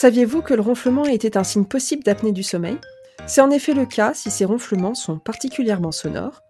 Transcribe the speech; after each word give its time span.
Saviez-vous 0.00 0.42
que 0.42 0.54
le 0.54 0.62
ronflement 0.62 1.06
était 1.06 1.36
un 1.36 1.42
signe 1.42 1.64
possible 1.64 2.04
d'apnée 2.04 2.30
du 2.30 2.44
sommeil? 2.44 2.78
C'est 3.26 3.40
en 3.40 3.50
effet 3.50 3.74
le 3.74 3.84
cas 3.84 4.14
si 4.14 4.30
ces 4.30 4.44
ronflements 4.44 4.94
sont 4.94 5.18
particulièrement 5.18 5.90
sonores 5.90 6.40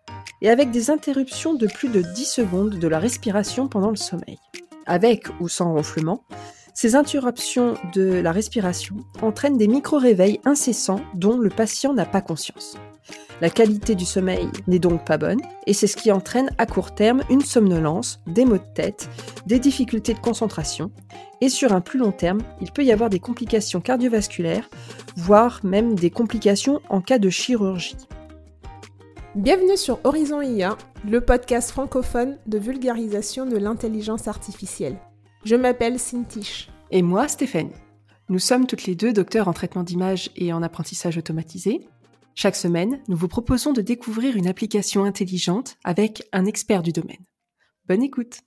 et 0.42 0.51
avec 0.51 0.71
des 0.71 0.90
interruptions 0.90 1.54
de 1.54 1.66
plus 1.66 1.88
de 1.88 2.03
10 2.03 2.26
secondes 2.26 2.79
de 2.79 2.88
la 2.88 2.98
respiration 2.98 3.66
pendant 3.66 3.88
le 3.88 3.96
sommeil. 3.96 4.37
Avec 4.84 5.29
ou 5.40 5.48
sans 5.48 5.72
ronflement, 5.72 6.24
ces 6.74 6.95
interruptions 6.95 7.72
de 7.94 8.21
la 8.21 8.33
respiration 8.33 8.97
entraînent 9.22 9.56
des 9.56 9.67
micro-réveils 9.67 10.40
incessants 10.44 11.01
dont 11.15 11.38
le 11.38 11.49
patient 11.49 11.94
n'a 11.94 12.04
pas 12.04 12.21
conscience. 12.21 12.76
La 13.40 13.50
qualité 13.50 13.94
du 13.94 14.04
sommeil 14.04 14.48
n'est 14.66 14.80
donc 14.80 15.04
pas 15.04 15.16
bonne, 15.16 15.40
et 15.68 15.72
c'est 15.72 15.87
ce 15.87 15.96
qui 15.96 16.10
entraîne 16.10 16.50
à 16.59 16.66
court 16.66 16.92
terme 16.92 17.23
une 17.30 17.41
somnolence, 17.41 18.20
des 18.27 18.45
maux 18.45 18.59
de 18.59 18.74
tête, 18.74 19.09
des 19.46 19.60
difficultés 19.60 20.12
de 20.12 20.18
concentration, 20.18 20.91
et 21.41 21.48
sur 21.48 21.73
un 21.73 21.80
plus 21.80 22.01
long 22.01 22.10
terme, 22.10 22.41
il 22.60 22.73
peut 22.73 22.82
y 22.82 22.91
avoir 22.91 23.10
des 23.10 23.20
complications 23.20 23.80
cardiovasculaires, 23.80 24.69
voire 25.15 25.60
même 25.62 25.95
des 25.95 26.10
complications 26.10 26.80
en 26.88 27.01
cas 27.01 27.20
de 27.20 27.30
chirurgie. 27.30 27.95
Bienvenue 29.37 29.77
sur 29.77 30.01
Horizon 30.02 30.43
IA, 30.43 30.77
le 31.09 31.20
podcast 31.20 31.70
francophone 31.70 32.38
de 32.46 32.59
vulgarisation 32.59 33.46
de 33.46 33.57
l'intelligence 33.57 34.27
artificielle. 34.27 34.96
Je 35.45 35.55
m'appelle 35.55 36.01
Cintiche. 36.01 36.70
Et 36.91 37.02
moi, 37.02 37.29
Stéphanie. 37.29 37.70
Nous 38.30 38.41
sommes 38.41 38.66
toutes 38.66 38.84
les 38.84 38.96
deux 38.96 39.12
docteurs 39.12 39.46
en 39.46 39.52
traitement 39.52 39.84
d'image 39.84 40.30
et 40.34 40.52
en 40.52 40.65
apprentissage 40.65 41.16
automatisé. 41.16 41.88
Chaque 42.41 42.55
semaine, 42.55 43.01
nous 43.09 43.16
vous 43.16 43.27
proposons 43.27 43.73
de 43.73 43.80
découvrir 43.80 44.37
une 44.37 44.46
application 44.46 45.02
intelligente 45.02 45.77
avec 45.83 46.23
un 46.33 46.46
expert 46.46 46.84
du 46.84 46.92
domaine. 46.92 47.24
Bonne 47.88 48.05
écoute 48.05 48.42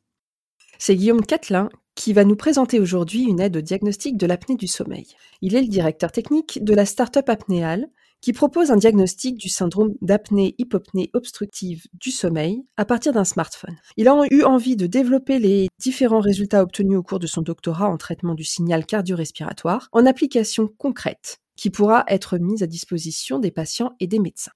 C'est 0.79 0.95
Guillaume 0.95 1.25
Catelin 1.25 1.67
qui 1.93 2.13
va 2.13 2.23
nous 2.23 2.37
présenter 2.37 2.79
aujourd'hui 2.79 3.23
une 3.23 3.41
aide 3.41 3.57
au 3.57 3.61
diagnostic 3.61 4.15
de 4.15 4.25
l'apnée 4.25 4.55
du 4.55 4.67
sommeil. 4.67 5.07
Il 5.41 5.55
est 5.55 5.61
le 5.61 5.67
directeur 5.67 6.13
technique 6.13 6.63
de 6.63 6.73
la 6.73 6.85
start-up 6.85 7.27
Apnéal, 7.27 7.89
qui 8.21 8.31
propose 8.31 8.71
un 8.71 8.77
diagnostic 8.77 9.35
du 9.35 9.49
syndrome 9.49 9.95
d'apnée-hypopnée 10.01 11.09
obstructive 11.13 11.83
du 11.91 12.11
sommeil 12.11 12.63
à 12.77 12.85
partir 12.85 13.11
d'un 13.11 13.25
smartphone. 13.25 13.75
Il 13.97 14.07
a 14.07 14.15
eu 14.31 14.43
envie 14.43 14.77
de 14.77 14.87
développer 14.87 15.37
les 15.37 15.67
différents 15.79 16.21
résultats 16.21 16.63
obtenus 16.63 16.97
au 16.97 17.03
cours 17.03 17.19
de 17.19 17.27
son 17.27 17.41
doctorat 17.41 17.89
en 17.89 17.97
traitement 17.97 18.35
du 18.35 18.45
signal 18.45 18.85
cardio-respiratoire 18.85 19.89
en 19.91 20.05
applications 20.05 20.69
concrètes 20.77 21.40
qui 21.61 21.69
pourra 21.69 22.03
être 22.07 22.39
mise 22.39 22.63
à 22.63 22.67
disposition 22.67 23.37
des 23.37 23.51
patients 23.51 23.91
et 23.99 24.07
des 24.07 24.17
médecins. 24.17 24.51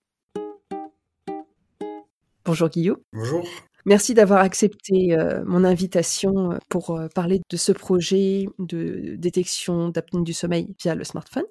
Bonjour 2.44 2.68
Guillaume. 2.68 2.98
Bonjour. 3.14 3.48
Merci 3.86 4.16
d'avoir 4.16 4.40
accepté 4.40 5.14
euh, 5.16 5.44
mon 5.46 5.64
invitation 5.64 6.54
euh, 6.54 6.58
pour 6.68 6.90
euh, 6.90 7.08
parler 7.14 7.42
de 7.48 7.58
ce 7.58 7.72
projet 7.72 8.48
de 8.58 9.14
détection 9.20 9.90
d'apnée 9.90 10.24
du 10.24 10.34
sommeil 10.34 10.74
via 10.82 10.96
le 10.96 11.04
smartphone. 11.04 11.44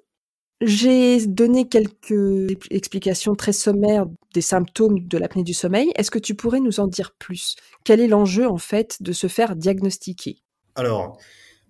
J'ai 0.59 1.25
donné 1.25 1.69
quelques 1.69 2.49
explications 2.69 3.33
très 3.35 3.53
sommaires 3.53 4.07
des 4.33 4.41
symptômes 4.41 5.07
de 5.07 5.17
l'apnée 5.17 5.43
du 5.43 5.53
sommeil. 5.53 5.93
Est-ce 5.95 6.11
que 6.11 6.19
tu 6.19 6.35
pourrais 6.35 6.59
nous 6.59 6.81
en 6.81 6.87
dire 6.87 7.13
plus? 7.17 7.55
Quel 7.85 8.01
est 8.01 8.09
l'enjeu 8.09 8.45
en 8.45 8.57
fait 8.57 9.01
de 9.01 9.13
se 9.13 9.27
faire 9.27 9.55
diagnostiquer? 9.55 10.41
Alors, 10.75 11.17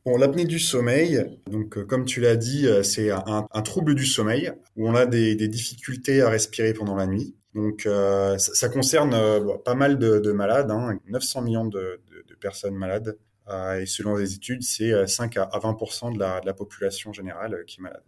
Bon, 0.06 0.18
l'apnée 0.18 0.46
du 0.46 0.60
sommeil, 0.60 1.26
donc 1.50 1.80
euh, 1.80 1.84
comme 1.84 2.06
tu 2.06 2.22
l'as 2.22 2.36
dit, 2.36 2.68
euh, 2.68 2.84
c'est 2.84 3.10
un, 3.10 3.62
trouble 3.64 3.96
du 3.96 4.06
sommeil 4.06 4.52
où 4.76 4.88
on 4.88 4.94
a 4.94 5.08
des, 5.08 5.36
difficultés 5.48 6.22
à 6.22 6.30
respirer 6.30 6.74
pendant 6.74 6.96
la 6.96 7.08
nuit. 7.08 7.36
Donc 7.56 7.88
euh, 7.88 8.38
ça, 8.38 8.70
concerne 8.70 9.18
pas 9.64 9.74
mal 9.74 9.98
de, 9.98 10.32
malades, 10.32 10.72
900 11.08 11.40
hein, 11.40 11.44
millions 11.44 11.66
de, 11.66 12.00
personnes 12.40 12.76
malades. 12.76 13.18
et 13.50 13.88
selon 13.88 14.16
les 14.16 14.36
études, 14.36 14.62
c'est 14.62 15.08
5 15.08 15.38
à 15.38 15.58
20% 15.58 16.14
de 16.14 16.20
la, 16.20 16.40
de 16.40 16.46
la, 16.46 16.54
population 16.54 17.12
générale 17.12 17.64
qui 17.66 17.80
est 17.80 17.84
malade. 17.84 18.04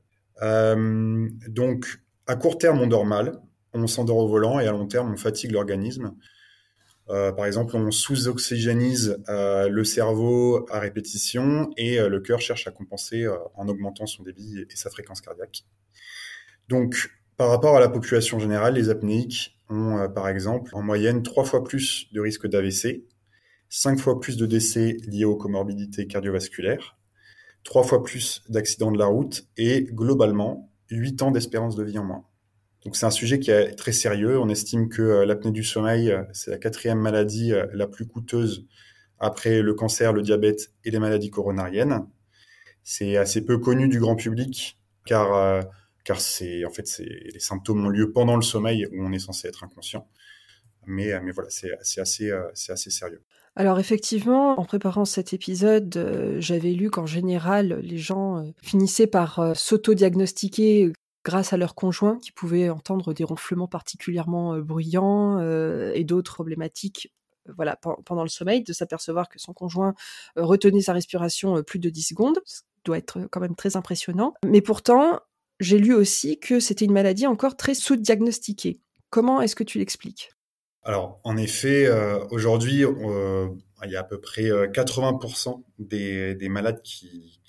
donc 1.48 2.00
à 2.28 2.36
court 2.36 2.60
terme, 2.60 2.80
on 2.80 2.88
dort 2.88 3.08
mal, 3.08 3.42
on 3.74 3.88
s'endort 3.88 4.18
au 4.18 4.28
volant 4.28 4.60
et 4.60 4.68
à 4.68 4.72
long 4.72 4.86
terme, 4.86 5.12
on 5.14 5.18
fatigue 5.18 5.52
l'organisme. 5.52 6.14
Euh, 7.10 7.32
par 7.32 7.46
exemple, 7.46 7.76
on 7.78 7.90
sous-oxygénise 7.90 9.18
euh, 9.30 9.70
le 9.70 9.84
cerveau 9.84 10.66
à 10.70 10.80
répétition 10.80 11.70
et 11.78 12.00
euh, 12.00 12.10
le 12.10 12.20
cœur 12.20 12.42
cherche 12.42 12.68
à 12.68 12.72
compenser 12.72 13.26
en 13.56 13.68
augmentant 13.68 14.06
son 14.06 14.24
débit 14.24 14.66
et, 14.70 14.76
sa 14.76 14.90
fréquence 14.90 15.22
cardiaque. 15.22 15.64
Donc, 16.68 17.10
par 17.38 17.50
rapport 17.50 17.78
à 17.78 17.80
la 17.80 17.88
population 17.88 18.40
générale, 18.40 18.74
les 18.74 18.90
apnéiques 18.90 19.58
ont, 19.70 20.10
par 20.14 20.28
exemple, 20.28 20.76
en 20.76 20.82
moyenne 20.82 21.24
trois 21.24 21.46
fois 21.46 21.64
plus 21.64 22.08
de 22.12 22.20
risque 22.20 22.48
d'AVC, 22.48 23.06
cinq 23.70 24.00
fois 24.00 24.20
plus 24.20 24.38
de 24.38 24.46
décès 24.46 24.98
liés 25.06 25.26
aux 25.26 25.36
comorbidités 25.36 26.08
cardiovasculaires, 26.08 26.98
trois 27.64 27.84
fois 27.84 28.04
plus 28.04 28.44
d'accidents 28.50 28.92
de 28.92 28.98
la 28.98 29.06
route 29.06 29.46
et, 29.56 29.84
globalement, 29.84 30.72
huit 30.90 31.22
ans 31.22 31.32
d'espérance 31.32 31.76
de 31.76 31.84
vie 31.84 32.00
en 32.00 32.06
moins. 32.06 32.26
C'est 32.94 33.06
un 33.06 33.12
sujet 33.12 33.40
qui 33.40 33.52
est 33.52 33.76
très 33.76 33.92
sérieux. 33.92 34.40
On 34.40 34.50
estime 34.50 34.90
que 34.90 35.02
euh, 35.02 35.26
l'apnée 35.26 35.52
du 35.52 35.64
sommeil, 35.64 36.12
euh, 36.12 36.24
c'est 36.34 36.52
la 36.52 36.58
quatrième 36.58 37.00
maladie 37.00 37.54
euh, 37.54 37.66
la 37.74 37.88
plus 37.88 38.08
coûteuse 38.08 38.68
après 39.20 39.62
le 39.62 39.74
cancer, 39.74 40.14
le 40.14 40.22
diabète 40.22 40.72
et 40.84 40.92
les 40.92 41.00
maladies 41.00 41.32
coronariennes. 41.32 42.06
C'est 42.84 43.18
assez 43.18 43.44
peu 43.44 43.58
connu 43.58 43.88
du 43.88 44.00
grand 44.00 44.16
public 44.16 44.80
car 45.06 45.66
car 46.04 46.22
c'est 46.22 46.64
en 46.66 46.70
fait 46.70 46.86
les 47.00 47.40
symptômes 47.40 47.86
ont 47.86 47.90
lieu 47.90 48.12
pendant 48.12 48.36
le 48.36 48.44
sommeil 48.44 48.86
où 48.92 49.04
on 49.04 49.12
est 49.12 49.20
censé 49.20 49.48
être 49.48 49.64
inconscient. 49.64 50.08
Mais 50.86 51.20
mais 51.22 51.32
voilà, 51.32 51.50
c'est 51.50 52.00
assez 52.00 52.32
c'est 52.54 52.72
assez 52.72 52.92
sérieux. 52.92 53.24
Alors 53.56 53.80
effectivement, 53.80 54.60
en 54.60 54.66
préparant 54.66 55.04
cet 55.04 55.34
épisode, 55.34 56.38
j'avais 56.38 56.72
lu 56.72 56.92
qu'en 56.92 57.08
général, 57.08 57.80
les 57.82 57.98
gens 57.98 58.54
finissaient 58.62 59.08
par 59.08 59.58
s'auto-diagnostiquer 59.58 60.94
grâce 61.28 61.52
à 61.52 61.58
leur 61.58 61.76
conjoint 61.76 62.18
qui 62.20 62.32
pouvait 62.32 62.70
entendre 62.70 63.14
des 63.14 63.26
ronflements 63.26 63.68
particulièrement 63.68 64.54
euh, 64.54 64.62
bruyants 64.62 65.40
euh, 65.40 65.92
et 65.94 66.06
d'autres 66.06 66.36
problématiques 66.36 67.14
euh, 67.50 67.54
voilà, 67.58 67.76
pendant 68.06 68.24
le 68.24 68.30
sommeil, 68.30 68.64
de 68.64 68.72
s'apercevoir 68.72 69.28
que 69.28 69.38
son 69.38 69.52
conjoint 69.52 69.94
retenait 70.38 70.80
sa 70.80 70.94
respiration 70.94 71.62
plus 71.64 71.80
de 71.80 71.90
10 71.90 72.02
secondes, 72.02 72.40
ce 72.46 72.62
doit 72.86 72.98
être 72.98 73.28
quand 73.30 73.42
même 73.42 73.56
très 73.56 73.76
impressionnant. 73.76 74.36
Mais 74.46 74.62
pourtant, 74.62 75.20
j'ai 75.60 75.80
lu 75.80 75.94
aussi 75.94 76.40
que 76.40 76.62
c'était 76.62 76.86
une 76.86 76.94
maladie 76.94 77.28
encore 77.28 77.58
très 77.58 77.74
sous-diagnostiquée. 77.74 78.80
Comment 79.10 79.42
est-ce 79.42 79.56
que 79.56 79.66
tu 79.66 79.80
l'expliques? 79.80 80.32
Alors, 80.84 81.20
en 81.26 81.36
effet, 81.36 81.90
aujourd'hui, 82.32 82.84
il 82.84 83.92
y 83.92 83.96
a 83.96 84.00
à 84.00 84.04
peu 84.04 84.20
près 84.20 84.44
80% 84.44 85.64
des, 85.80 86.36
des 86.36 86.50
malades 86.50 86.82
qui 86.84 87.42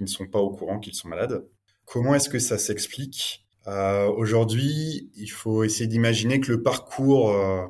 ne 0.00 0.06
sont 0.06 0.26
pas 0.26 0.40
au 0.40 0.50
courant 0.50 0.80
qu'ils 0.80 0.94
sont 0.94 1.08
malades. 1.08 1.44
Comment 1.84 2.14
est-ce 2.14 2.28
que 2.28 2.38
ça 2.38 2.58
s'explique? 2.58 3.46
Euh, 3.66 4.06
Aujourd'hui, 4.08 5.10
il 5.14 5.30
faut 5.30 5.64
essayer 5.64 5.86
d'imaginer 5.86 6.40
que 6.40 6.50
le 6.50 6.62
parcours 6.62 7.30
euh, 7.30 7.66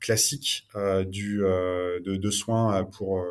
classique 0.00 0.66
euh, 0.74 1.04
du, 1.04 1.38
de, 1.38 2.30
soins 2.30 2.84
pour, 2.84 3.24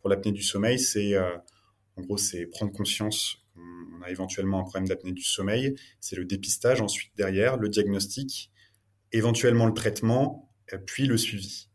pour 0.00 0.10
l'apnée 0.10 0.32
du 0.32 0.42
sommeil, 0.42 0.78
c'est 0.78 1.16
en 1.18 2.02
gros, 2.02 2.16
c'est 2.16 2.46
prendre 2.46 2.72
conscience 2.72 3.38
qu'on 3.54 4.02
a 4.02 4.10
éventuellement 4.10 4.60
un 4.60 4.62
problème 4.62 4.86
d'apnée 4.86 5.12
du 5.12 5.24
sommeil, 5.24 5.74
c'est 6.00 6.16
le 6.16 6.24
dépistage 6.24 6.80
ensuite 6.80 7.10
derrière, 7.16 7.56
le 7.56 7.68
diagnostic, 7.68 8.52
éventuellement 9.10 9.66
le 9.66 9.74
traitement, 9.74 10.52
puis 10.86 11.06
le 11.06 11.16
suivi. 11.16 11.68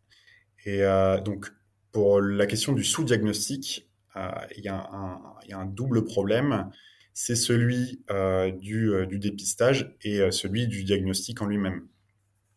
Et 0.65 0.83
donc, 1.25 1.51
pour 1.91 2.21
la 2.21 2.45
question 2.45 2.71
du 2.71 2.85
sous-diagnostic, 2.85 3.89
il 4.15 4.63
y, 4.63 4.69
a 4.69 4.87
un 5.51 5.65
double 5.65 6.05
problème 6.05 6.69
c'est 7.13 7.35
celui 7.35 8.03
euh, 8.09 8.51
euh, 8.51 9.05
du, 9.05 9.19
dépistage 9.19 9.95
et 10.01 10.19
euh, 10.19 10.31
celui 10.31 10.67
du 10.67 10.83
diagnostic 10.83 11.41
en 11.41 11.45
lui-même. 11.45 11.87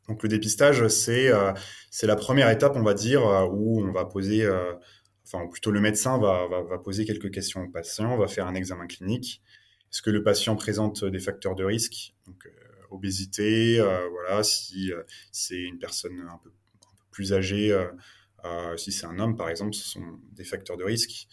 Donc 0.08 0.22
le 0.22 0.28
dépistage, 0.28 0.86
c'est 0.88 1.30
la 1.30 2.16
première 2.16 2.48
étape, 2.48 2.74
on 2.76 2.82
va 2.82 2.94
dire, 2.94 3.22
où 3.52 3.82
on 3.82 3.90
va 3.90 4.04
poser, 4.04 4.48
enfin 5.24 5.48
plutôt 5.48 5.72
le 5.72 5.80
médecin 5.80 6.16
va, 6.16 6.78
poser 6.78 7.04
quelques 7.04 7.32
questions 7.32 7.64
au 7.64 7.68
patient, 7.68 8.16
va 8.16 8.28
faire 8.28 8.47
un 8.47 8.54
examen 8.54 8.86
clinique. 8.86 9.42
Est-ce 9.92 10.03
que 10.03 10.10
le 10.10 10.22
patient 10.22 10.54
présente 10.54 11.04
des 11.04 11.18
facteurs 11.18 11.56
de 11.56 11.64
risque, 11.64 12.14
donc 12.24 12.48
obésité, 12.92 13.80
voilà, 14.12 14.44
si 14.44 14.92
c'est 15.32 15.59
une 15.59 15.80
personne 15.80 16.20
un 16.32 16.38
peu 16.38 16.52
plus 17.10 17.32
âgée, 17.32 17.76
si 18.76 18.92
c'est 18.92 19.06
un 19.06 19.18
homme 19.18 19.36
par 19.36 19.48
exemple, 19.48 19.74
ce 19.74 19.88
sont 19.88 20.20
des 20.30 20.44
facteurs 20.44 20.76
de 20.76 20.84
risque. 20.84 21.26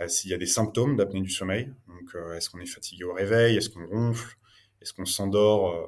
Euh, 0.00 0.08
s'il 0.08 0.30
y 0.30 0.34
a 0.34 0.38
des 0.38 0.46
symptômes 0.46 0.96
d'apnée 0.96 1.20
du 1.20 1.30
sommeil. 1.30 1.70
Donc, 1.86 2.14
euh, 2.14 2.34
est-ce 2.34 2.48
qu'on 2.50 2.60
est 2.60 2.66
fatigué 2.66 3.04
au 3.04 3.12
réveil 3.12 3.56
Est-ce 3.56 3.68
qu'on 3.68 3.86
ronfle 3.86 4.36
Est-ce 4.80 4.92
qu'on 4.92 5.04
s'endort 5.04 5.70
euh, 5.70 5.86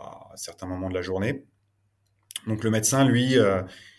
à 0.00 0.36
certains 0.36 0.66
moments 0.66 0.88
de 0.88 0.94
la 0.94 1.02
journée 1.02 1.44
Donc, 2.46 2.64
le 2.64 2.70
médecin, 2.70 3.04
lui, 3.06 3.36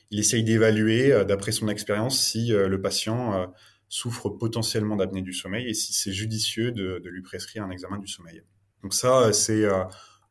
il 0.10 0.20
essaye 0.20 0.44
d'évaluer, 0.44 1.24
d'après 1.26 1.52
son 1.52 1.70
expérience, 1.70 2.20
si 2.20 2.50
le 2.50 2.82
patient 2.82 3.54
souffre 3.88 4.30
potentiellement 4.30 4.98
d'apnée 4.98 5.22
du 5.22 5.32
sommeil 5.32 5.70
et 5.70 5.74
si 5.74 5.94
c'est 5.94 6.12
judicieux 6.12 6.72
de, 6.72 7.02
lui 7.06 7.22
prescrire 7.22 7.64
un 7.64 7.70
examen 7.70 8.00
du 8.00 8.08
sommeil. 8.08 8.42
Donc 8.82 8.94
ça, 8.94 9.32
c'est 9.32 9.64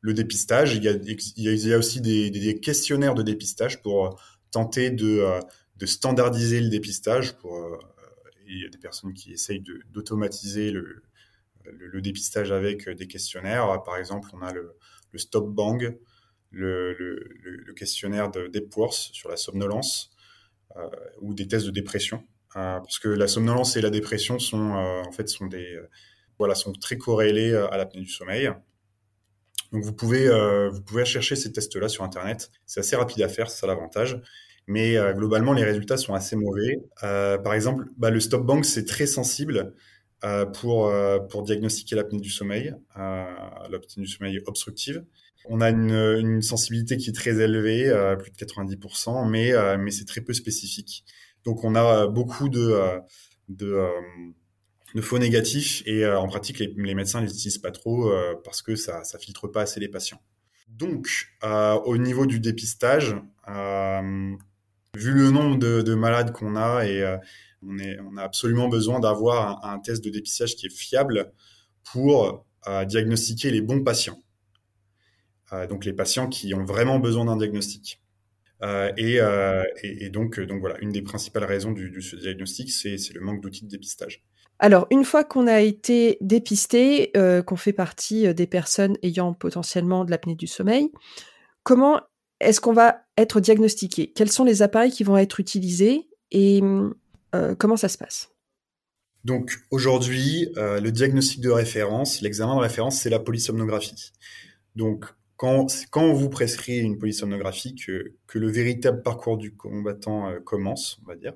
le 0.00 0.14
dépistage. 0.14 0.74
Il 0.74 0.84
y 0.84 1.72
a, 1.72 1.78
aussi 1.78 2.02
des, 2.02 2.60
questionnaires 2.60 3.14
de 3.14 3.22
dépistage 3.22 3.80
pour 3.80 4.20
tenter 4.50 4.90
de, 4.90 5.24
de 5.76 5.86
standardiser 5.86 6.60
le 6.60 6.68
dépistage, 6.68 7.32
pour 7.38 7.78
il 8.54 8.62
y 8.62 8.66
a 8.66 8.68
des 8.68 8.78
personnes 8.78 9.12
qui 9.12 9.32
essayent 9.32 9.62
d'automatiser 9.90 10.70
le, 10.70 11.02
dépistage 12.00 12.50
avec 12.52 12.88
des 12.88 13.06
questionnaires. 13.06 13.82
Par 13.84 13.96
exemple, 13.96 14.28
on 14.32 14.42
a 14.42 14.52
le, 14.52 14.76
Stop 15.16 15.48
Bang, 15.48 15.98
le, 16.50 17.72
questionnaire 17.76 18.30
d'Epworth 18.30 19.10
sur 19.12 19.28
la 19.28 19.36
somnolence 19.36 20.10
ou 21.20 21.34
des 21.34 21.48
tests 21.48 21.66
de 21.66 21.70
dépression. 21.70 22.24
parce 22.52 22.98
que 22.98 23.08
la 23.08 23.28
somnolence 23.28 23.76
et 23.76 23.80
la 23.80 23.90
dépression 23.90 24.38
sont 24.38 24.72
en 24.72 25.12
fait 25.12 25.28
sont 25.28 25.46
des 25.46 25.80
voilà 26.38 26.54
sont 26.54 26.72
très 26.72 26.96
corrélés 26.96 27.54
à 27.54 27.76
l'apnée 27.76 28.00
du 28.00 28.08
sommeil. 28.08 28.50
Donc 29.72 29.84
vous 29.84 29.94
pouvez, 29.94 30.28
euh, 30.28 30.68
vous 30.68 30.82
pouvez 30.82 31.04
chercher 31.04 31.34
ces 31.34 31.50
tests-là 31.50 31.88
sur 31.88 32.04
Internet. 32.04 32.50
C'est 32.66 32.80
assez 32.80 32.94
rapide 32.94 33.22
à 33.22 33.28
faire, 33.28 33.50
c'est 33.50 33.60
ça 33.60 33.66
l'avantage. 33.66 34.20
Mais 34.66 34.96
euh, 34.96 35.12
globalement, 35.12 35.52
les 35.52 35.64
résultats 35.64 35.96
sont 35.96 36.14
assez 36.14 36.36
mauvais. 36.36 36.78
Euh, 37.02 37.38
par 37.38 37.54
exemple, 37.54 37.86
bah, 37.96 38.10
le 38.10 38.20
stop 38.20 38.44
bank, 38.44 38.64
c'est 38.64 38.84
très 38.84 39.06
sensible 39.06 39.74
pour, 40.52 40.92
pour 41.30 41.42
diagnostiquer 41.42 41.96
l'apnée 41.96 42.20
du 42.20 42.30
sommeil, 42.30 42.72
l'apnée 42.96 43.96
du 43.96 44.06
sommeil 44.06 44.40
obstructive. 44.46 45.04
On 45.46 45.60
a 45.60 45.70
une, 45.70 46.40
sensibilité 46.42 46.96
qui 46.96 47.10
est 47.10 47.12
très 47.12 47.40
élevée, 47.40 47.92
plus 48.20 48.30
de 48.30 48.36
90%, 48.36 49.28
mais, 49.28 49.50
mais 49.78 49.90
c'est 49.90 50.04
très 50.04 50.20
peu 50.20 50.32
spécifique. 50.32 51.04
Donc 51.44 51.64
on 51.64 51.74
a 51.74 52.06
beaucoup 52.06 52.48
de, 52.48 53.02
de 54.94 55.00
faux 55.00 55.18
négatifs 55.18 55.82
et 55.86 56.04
euh, 56.04 56.18
en 56.18 56.28
pratique 56.28 56.58
les, 56.58 56.72
les 56.76 56.94
médecins 56.94 57.20
les 57.20 57.30
utilisent 57.30 57.58
pas 57.58 57.70
trop 57.70 58.10
euh, 58.10 58.34
parce 58.44 58.62
que 58.62 58.76
ça 58.76 59.04
ça 59.04 59.18
filtre 59.18 59.48
pas 59.48 59.62
assez 59.62 59.80
les 59.80 59.88
patients. 59.88 60.20
Donc 60.68 61.30
euh, 61.44 61.74
au 61.84 61.96
niveau 61.96 62.26
du 62.26 62.40
dépistage, 62.40 63.16
vu 64.94 65.12
le 65.14 65.30
nombre 65.30 65.58
de, 65.58 65.94
malades 65.94 66.32
qu'on 66.32 66.56
a 66.56 66.84
et 66.84 67.18
on, 67.62 67.78
est, 67.78 67.98
on 68.00 68.16
a 68.16 68.22
absolument 68.22 68.68
besoin 68.68 69.00
d'avoir 69.00 69.64
un, 69.64 69.78
test 69.78 70.04
de 70.04 70.10
dépistage 70.10 70.56
qui 70.56 70.66
est 70.66 70.74
fiable 70.74 71.32
pour 71.84 72.44
diagnostiquer 72.86 73.50
les 73.50 73.62
bons 73.62 73.82
patients. 73.82 74.22
donc 75.68 75.84
les 75.84 75.92
patients 75.92 76.28
qui 76.28 76.54
ont 76.54 76.64
vraiment 76.64 76.98
besoin 76.98 77.24
d'un 77.24 77.36
diagnostic. 77.36 78.02
et, 78.62 80.10
donc, 80.10 80.40
donc 80.40 80.60
voilà, 80.60 80.78
une 80.80 80.90
des 80.92 81.02
principales 81.02 81.44
raisons 81.44 81.72
du, 81.72 81.90
du 81.90 82.00
diagnostic, 82.00 82.70
c'est 82.70 83.14
le 83.14 83.20
manque 83.20 83.40
d'outils 83.40 83.64
de 83.64 83.70
dépistage. 83.70 84.22
Alors, 84.62 84.86
une 84.92 85.04
fois 85.04 85.24
qu'on 85.24 85.48
a 85.48 85.60
été 85.60 86.18
dépisté, 86.20 87.10
euh, 87.16 87.42
qu'on 87.42 87.56
fait 87.56 87.72
partie 87.72 88.28
euh, 88.28 88.32
des 88.32 88.46
personnes 88.46 88.96
ayant 89.02 89.32
potentiellement 89.32 90.04
de 90.04 90.12
l'apnée 90.12 90.36
du 90.36 90.46
sommeil, 90.46 90.92
comment 91.64 92.00
est-ce 92.42 92.60
qu'on 92.60 92.72
va 92.72 93.02
être 93.16 93.40
diagnostiqué? 93.40 94.12
Quels 94.12 94.30
sont 94.30 94.44
les 94.44 94.62
appareils 94.62 94.90
qui 94.90 95.04
vont 95.04 95.16
être 95.16 95.40
utilisés? 95.40 96.08
Et 96.30 96.60
euh, 97.34 97.54
comment 97.56 97.76
ça 97.76 97.88
se 97.88 97.98
passe? 97.98 98.30
Donc 99.24 99.58
aujourd'hui, 99.70 100.48
le 100.56 100.90
diagnostic 100.90 101.40
de 101.40 101.50
référence, 101.50 102.22
l'examen 102.22 102.56
de 102.56 102.60
référence, 102.60 102.98
c'est 103.00 103.10
la 103.10 103.20
polysomnographie. 103.20 104.12
Donc 104.74 105.04
quand, 105.36 105.66
quand 105.90 106.02
on 106.02 106.12
vous 106.12 106.28
prescrit 106.28 106.78
une 106.78 106.98
polysomnographie, 106.98 107.76
que, 107.76 108.14
que 108.26 108.38
le 108.40 108.50
véritable 108.50 109.02
parcours 109.02 109.36
du 109.36 109.54
combattant 109.54 110.32
commence, 110.44 110.98
on 111.04 111.08
va 111.08 111.14
dire. 111.14 111.34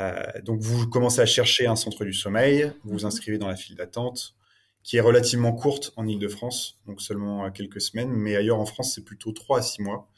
Euh, 0.00 0.40
donc 0.42 0.60
vous 0.60 0.86
commencez 0.88 1.20
à 1.20 1.26
chercher 1.26 1.66
un 1.66 1.76
centre 1.76 2.04
du 2.04 2.12
sommeil, 2.12 2.72
vous 2.84 2.92
vous 2.92 3.00
mhm. 3.00 3.06
inscrivez 3.06 3.38
dans 3.38 3.48
la 3.48 3.56
file 3.56 3.76
d'attente, 3.76 4.34
qui 4.82 4.96
est 4.96 5.00
relativement 5.00 5.52
courte 5.52 5.92
en 5.96 6.08
Ile-de-France, 6.08 6.80
donc 6.86 7.00
seulement 7.00 7.44
euh, 7.44 7.50
quelques 7.50 7.80
semaines, 7.80 8.10
mais 8.10 8.36
ailleurs 8.36 8.58
en 8.58 8.66
France 8.66 8.94
c'est 8.94 9.04
plutôt 9.04 9.32
3 9.32 9.58
à 9.58 9.62
6 9.62 9.82
mois. 9.82 10.10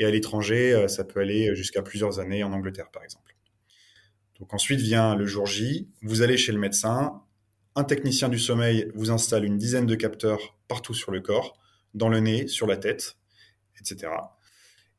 Et 0.00 0.06
à 0.06 0.10
l'étranger, 0.10 0.72
euh, 0.72 0.88
ça 0.88 1.04
peut 1.04 1.20
aller 1.20 1.54
jusqu'à 1.54 1.82
plusieurs 1.82 2.20
années 2.20 2.42
en 2.42 2.54
Angleterre 2.54 2.90
par 2.90 3.04
exemple. 3.04 3.36
Donc 4.38 4.54
ensuite 4.54 4.80
vient 4.80 5.14
le 5.14 5.26
jour 5.26 5.44
J, 5.44 5.90
vous 6.00 6.22
allez 6.22 6.38
chez 6.38 6.52
le 6.52 6.58
médecin, 6.58 7.22
un 7.76 7.84
technicien 7.84 8.30
du 8.30 8.38
sommeil 8.38 8.90
vous 8.94 9.10
installe 9.10 9.44
une 9.44 9.58
dizaine 9.58 9.84
de 9.84 9.94
capteurs 9.94 10.58
partout 10.68 10.94
sur 10.94 11.12
le 11.12 11.20
corps, 11.20 11.58
dans 11.92 12.08
le 12.08 12.18
nez, 12.20 12.46
sur 12.46 12.66
la 12.66 12.78
tête, 12.78 13.18
etc. 13.78 14.10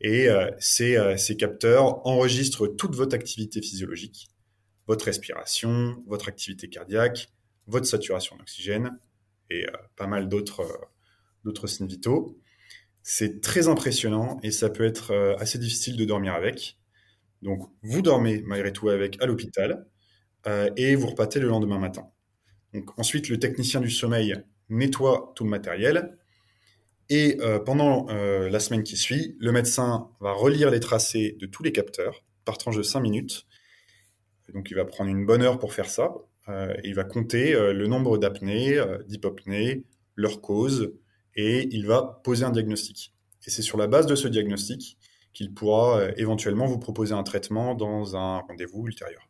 Et 0.01 0.30
euh, 0.30 0.51
euh, 0.81 1.18
ces, 1.18 1.36
capteurs 1.36 2.06
enregistrent 2.06 2.68
toute 2.68 2.94
votre 2.95 3.15
activité 3.15 3.59
physiologique, 3.59 4.30
votre 4.86 5.06
respiration, 5.06 5.98
votre 6.06 6.27
activité 6.27 6.69
cardiaque, 6.69 7.30
votre 7.65 7.88
saturation 7.88 8.38
d'oxygène 8.38 9.00
et 9.50 9.65
pas 9.95 10.06
mal 10.06 10.30
d'autres 10.30 11.68
signes 11.68 11.88
vitaux. 11.88 12.39
C'est 13.03 13.42
très 13.42 13.68
impressionnant 13.68 14.39
et 14.44 14.51
ça 14.51 14.69
peut 14.69 14.86
être 14.86 15.36
assez 15.39 15.57
difficile 15.57 15.98
de 15.98 16.06
dormir 16.06 16.33
avec. 16.33 16.77
Donc, 17.42 17.68
vous 17.81 18.01
dormez 18.01 18.44
malgré 18.45 18.71
tout 18.71 18.89
avec 18.89 19.21
à 19.21 19.25
l'hôpital 19.25 19.88
et 20.77 20.95
vous 20.95 21.07
repartez 21.07 21.39
le 21.39 21.48
lendemain 21.48 21.80
matin. 21.80 22.07
Ensuite, 22.98 23.30
le 23.30 23.39
technicien 23.39 23.81
du 23.81 23.89
sommeil 23.89 24.36
nettoie 24.69 25.33
tout 25.36 25.44
le 25.44 25.50
matériel, 25.50 26.18
et 27.12 27.38
euh, 27.42 27.59
pendant 27.59 28.07
euh, 28.09 28.50
la 28.50 28.62
semaine 28.62 28.83
qui 28.83 28.95
suit, 28.95 29.36
le 29.38 29.51
médecin 29.51 30.09
va 30.21 30.31
relire 30.31 30.71
les 30.71 30.80
tracés 30.80 31.36
de 31.42 31.45
tous 31.45 31.62
les 31.62 31.74
capteurs 31.74 32.24
par 32.45 32.57
tranche 32.57 32.77
de 32.77 32.83
5 32.83 33.01
minutes. 33.01 33.48
Donc 34.53 34.71
il 34.71 34.75
va 34.75 34.86
prendre 34.86 35.09
une 35.09 35.25
bonne 35.25 35.42
heure 35.42 35.59
pour 35.59 35.74
faire 35.74 35.89
ça. 35.89 36.13
Euh, 36.48 36.74
il 36.86 36.95
va 36.95 37.03
compter 37.03 37.51
le 37.51 37.86
nombre 37.88 38.18
d'apnées, 38.18 38.81
d'hypopnées, 39.07 39.83
leur 40.15 40.39
cause, 40.39 40.94
et 41.36 41.68
il 41.72 41.86
va 41.86 42.22
poser 42.24 42.45
un 42.45 42.51
diagnostic. 42.51 43.13
Et 43.45 43.50
c'est 43.50 43.62
sur 43.62 43.78
la 43.78 43.88
base 43.88 44.06
de 44.06 44.16
ce 44.16 44.28
diagnostic 44.28 44.98
qu'il 45.33 45.54
pourra 45.54 46.10
éventuellement 46.18 46.66
vous 46.66 46.78
proposer 46.78 47.13
un 47.13 47.24
traitement 47.24 47.74
dans 47.74 48.16
un 48.16 48.39
rendez-vous 48.39 48.86
ultérieur. 48.86 49.30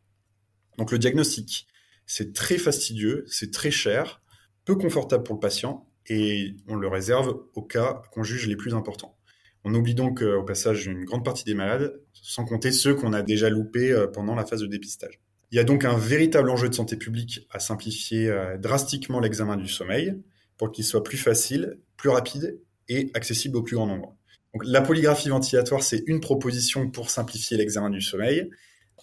Donc 0.78 0.92
le 0.92 0.98
diagnostic, 0.98 1.68
c'est 2.06 2.34
très 2.34 2.58
fastidieux, 2.58 3.24
c'est 3.28 3.52
très 3.52 3.72
cher, 3.72 4.22
peu 4.66 4.76
confortable 4.76 5.24
pour 5.24 5.36
le 5.36 5.40
patient, 5.40 5.88
et 6.08 6.56
on 6.68 6.76
le 6.76 6.88
réserve 6.88 7.40
aux 7.54 7.62
cas 7.62 8.02
qu'on 8.12 8.24
juge 8.24 8.48
les 8.48 8.56
plus 8.56 8.74
importants. 8.74 9.16
On 9.64 9.74
oublie 9.76 9.94
donc 9.94 10.24
euh, 10.24 10.38
au 10.38 10.44
passage 10.44 10.88
une 10.88 11.06
grande 11.06 11.24
partie 11.24 11.44
des 11.44 11.54
malades, 11.54 12.02
sans 12.14 12.46
compter 12.46 12.72
ceux 12.72 12.96
qu'on 12.96 13.14
a 13.14 13.22
déjà 13.22 13.50
loupés 13.50 13.92
euh, 13.92 14.08
pendant 14.08 14.34
la 14.34 14.46
phase 14.46 14.62
de 14.62 14.68
dépistage. 14.68 15.20
Il 15.52 15.58
y 15.58 15.60
a 15.60 15.64
donc 15.64 15.86
un 15.86 15.98
véritable 15.98 16.50
enjeu 16.50 16.70
de 16.70 16.74
santé 16.74 16.96
publique 16.96 17.48
à 17.52 17.60
simplifier 17.60 18.30
euh, 18.30 18.58
drastiquement 18.58 19.20
l'examen 19.20 19.58
du 19.58 19.68
sommeil 19.68 20.16
pour 20.62 20.72
qu'il 20.72 20.86
soit 20.86 21.04
plus 21.04 21.18
facile, 21.18 21.80
plus 21.98 22.10
rapide 22.10 22.60
et 22.88 23.10
accessible 23.14 23.58
au 23.58 23.64
plus 23.64 23.76
grand 23.76 23.88
nombre. 23.88 24.16
Donc, 24.54 24.64
la 24.66 24.82
polygraphie 24.82 25.30
ventilatoire, 25.30 25.82
c'est 25.82 26.04
une 26.06 26.20
proposition 26.20 26.92
pour 26.92 27.10
simplifier 27.10 27.58
l'examen 27.58 27.90
du 27.90 28.02
sommeil. 28.02 28.50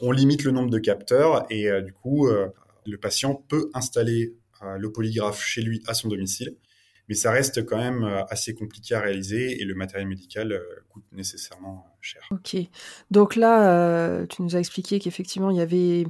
On 0.01 0.13
limite 0.13 0.45
le 0.45 0.53
nombre 0.53 0.71
de 0.71 0.79
capteurs 0.79 1.47
et 1.51 1.69
du 1.83 1.93
coup, 1.93 2.29
le 2.29 2.99
patient 2.99 3.35
peut 3.35 3.71
installer 3.75 4.35
le 4.63 4.93
polygraphe 4.93 5.43
chez 5.43 5.63
lui 5.63 5.83
à 5.87 5.95
son 5.95 6.09
domicile 6.09 6.55
mais 7.09 7.15
ça 7.15 7.31
reste 7.31 7.65
quand 7.65 7.79
même 7.79 8.05
euh, 8.05 8.25
assez 8.27 8.55
compliqué 8.55 8.95
à 8.95 9.01
réaliser 9.01 9.61
et 9.61 9.65
le 9.65 9.75
matériel 9.75 10.07
médical 10.09 10.53
euh, 10.53 10.63
coûte 10.89 11.05
nécessairement 11.13 11.87
euh, 11.87 11.91
Ok, 12.31 12.57
donc 13.11 13.37
là, 13.37 14.27
tu 14.27 14.43
nous 14.43 14.57
as 14.57 14.59
expliqué 14.59 14.99
qu'effectivement, 14.99 15.51
il 15.51 15.57
y 15.57 15.61
avait 15.61 16.07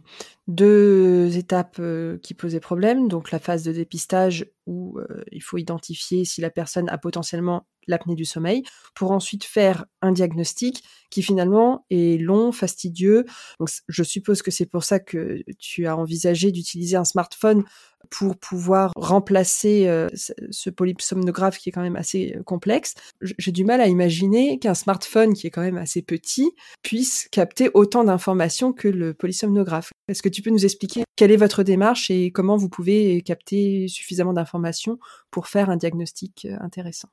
deux 0.47 1.37
étapes 1.37 1.81
qui 2.23 2.35
posaient 2.35 2.61
problème, 2.61 3.09
donc 3.09 3.31
la 3.31 3.39
phase 3.39 3.63
de 3.63 3.73
dépistage 3.73 4.47
où 4.67 4.99
il 5.33 5.43
faut 5.43 5.59
identifier 5.59 6.25
si 6.25 6.41
la 6.41 6.51
personne 6.51 6.89
a 6.91 6.99
potentiellement 6.99 7.67
l'apnée 7.89 8.15
du 8.15 8.25
sommeil, 8.25 8.63
pour 8.95 9.11
ensuite 9.11 9.45
faire 9.45 9.87
un 10.03 10.13
diagnostic 10.13 10.85
qui 11.11 11.23
finalement 11.23 11.87
est 11.91 12.21
long, 12.21 12.53
fastidieux. 12.53 13.25
Donc, 13.59 13.71
je 13.89 14.03
suppose 14.03 14.43
que 14.43 14.51
c'est 14.51 14.67
pour 14.67 14.85
ça 14.85 15.01
que 15.01 15.43
tu 15.59 15.87
as 15.87 15.97
envisagé 15.97 16.53
d'utiliser 16.53 16.97
un 16.97 17.05
smartphone 17.05 17.65
pour 18.11 18.37
pouvoir 18.37 18.93
remplacer 18.97 19.89
euh, 19.89 20.09
ce 20.15 20.71
polypsomnographe 20.71 21.59
qui 21.59 21.69
est 21.69 21.73
quand 21.73 21.83
même 21.83 21.97
assez 21.97 22.35
euh, 22.37 22.43
complexe. 22.43 22.95
J'ai 23.21 23.53
du 23.53 23.65
mal 23.65 23.81
à 23.81 23.89
imaginer 23.89 24.59
qu'un 24.59 24.75
smartphone 24.75 25.35
qui 25.35 25.47
est 25.47 25.51
quand 25.51 25.63
même 25.63 25.78
assez 25.79 26.03
petit 26.03 26.51
puisse 26.83 27.29
capter 27.31 27.71
autant 27.75 28.05
d'informations 28.05 28.73
que 28.73 28.89
le 28.89 29.15
polysomnographe. 29.15 29.91
Est-ce 30.09 30.23
que 30.23 30.29
tu 30.29 30.43
peux 30.43 30.51
nous 30.51 30.65
expliquer 30.65 31.05
quelle 31.17 31.31
est 31.31 31.37
votre 31.37 31.63
démarche 31.63 32.11
et 32.11 32.31
comment 32.31 32.57
vous 32.57 32.69
pouvez 32.69 33.23
capter 33.23 33.89
suffisamment 33.89 34.33
d'informations 34.33 34.99
pour 35.31 35.49
faire 35.49 35.71
un 35.71 35.77
diagnostic 35.77 36.47
euh, 36.47 36.57
intéressant? 36.61 37.09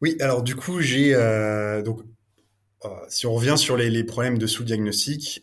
Oui, 0.00 0.16
alors 0.20 0.42
du 0.42 0.54
coup, 0.54 0.80
j'ai 0.80 1.14
donc 1.84 2.02
si 3.08 3.26
on 3.26 3.32
revient 3.32 3.56
sur 3.56 3.78
les, 3.78 4.04
problèmes 4.04 4.36
de 4.36 4.46
sous-diagnostic, 4.46 5.42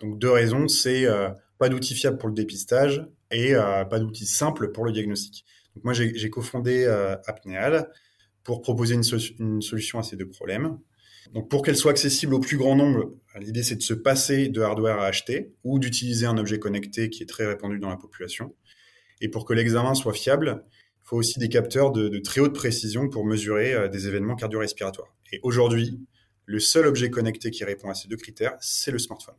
donc 0.00 0.18
deux 0.18 0.30
raisons, 0.30 0.68
c'est 0.68 1.06
pas 1.62 1.68
d'outils 1.68 1.94
fiables 1.94 2.18
pour 2.18 2.28
le 2.28 2.34
dépistage 2.34 3.06
et 3.30 3.54
euh, 3.54 3.84
pas 3.84 4.00
d'outils 4.00 4.26
simples 4.26 4.72
pour 4.72 4.84
le 4.84 4.90
diagnostic. 4.90 5.44
Moi, 5.84 5.92
j'ai 5.94 6.28
cofondé 6.28 6.84
euh, 6.84 7.16
Apneal 7.26 7.88
pour 8.42 8.62
proposer 8.62 8.96
une, 9.38 9.62
solution 9.62 10.00
à 10.00 10.02
ces 10.02 10.16
deux 10.16 10.28
problèmes. 10.28 10.78
Donc 11.32 11.48
pour 11.48 11.62
qu'elle 11.62 11.76
soit 11.76 11.92
accessible 11.92 12.34
au 12.34 12.40
plus 12.40 12.56
grand 12.56 12.76
nombre, 12.76 13.14
l'idée 13.38 13.62
c'est 13.62 13.76
de 13.76 13.82
se 13.82 13.94
passer 13.94 14.48
de 14.48 14.60
hardware 14.60 14.98
à 14.98 15.06
acheter 15.06 15.54
ou 15.64 15.78
d'utiliser 15.78 16.26
un 16.26 16.36
objet 16.36 16.58
connecté 16.58 17.10
qui 17.10 17.22
est 17.22 17.26
très 17.26 17.46
répandu 17.46 17.78
dans 17.78 17.88
la 17.88 17.96
population. 17.96 18.54
Et 19.20 19.28
pour 19.28 19.44
que 19.44 19.54
l'examen 19.54 19.94
soit 19.94 20.12
fiable, 20.12 20.64
il 20.70 21.08
faut 21.08 21.16
aussi 21.16 21.38
des 21.38 21.48
capteurs 21.48 21.92
de, 21.92 22.18
très 22.18 22.40
haute 22.40 22.54
précision 22.54 23.08
pour 23.08 23.24
mesurer 23.24 23.72
euh, 23.72 23.88
des 23.88 24.08
événements 24.08 24.34
cardio-respiratoires. 24.34 25.14
Et 25.32 25.40
aujourd'hui, 25.42 26.00
le 26.44 26.58
seul 26.58 26.86
objet 26.86 27.08
connecté 27.08 27.50
qui 27.50 27.64
répond 27.64 27.88
à 27.88 27.94
ces 27.94 28.08
deux 28.08 28.16
critères, 28.16 28.56
c'est 28.60 28.90
le 28.90 28.98
smartphone. 28.98 29.36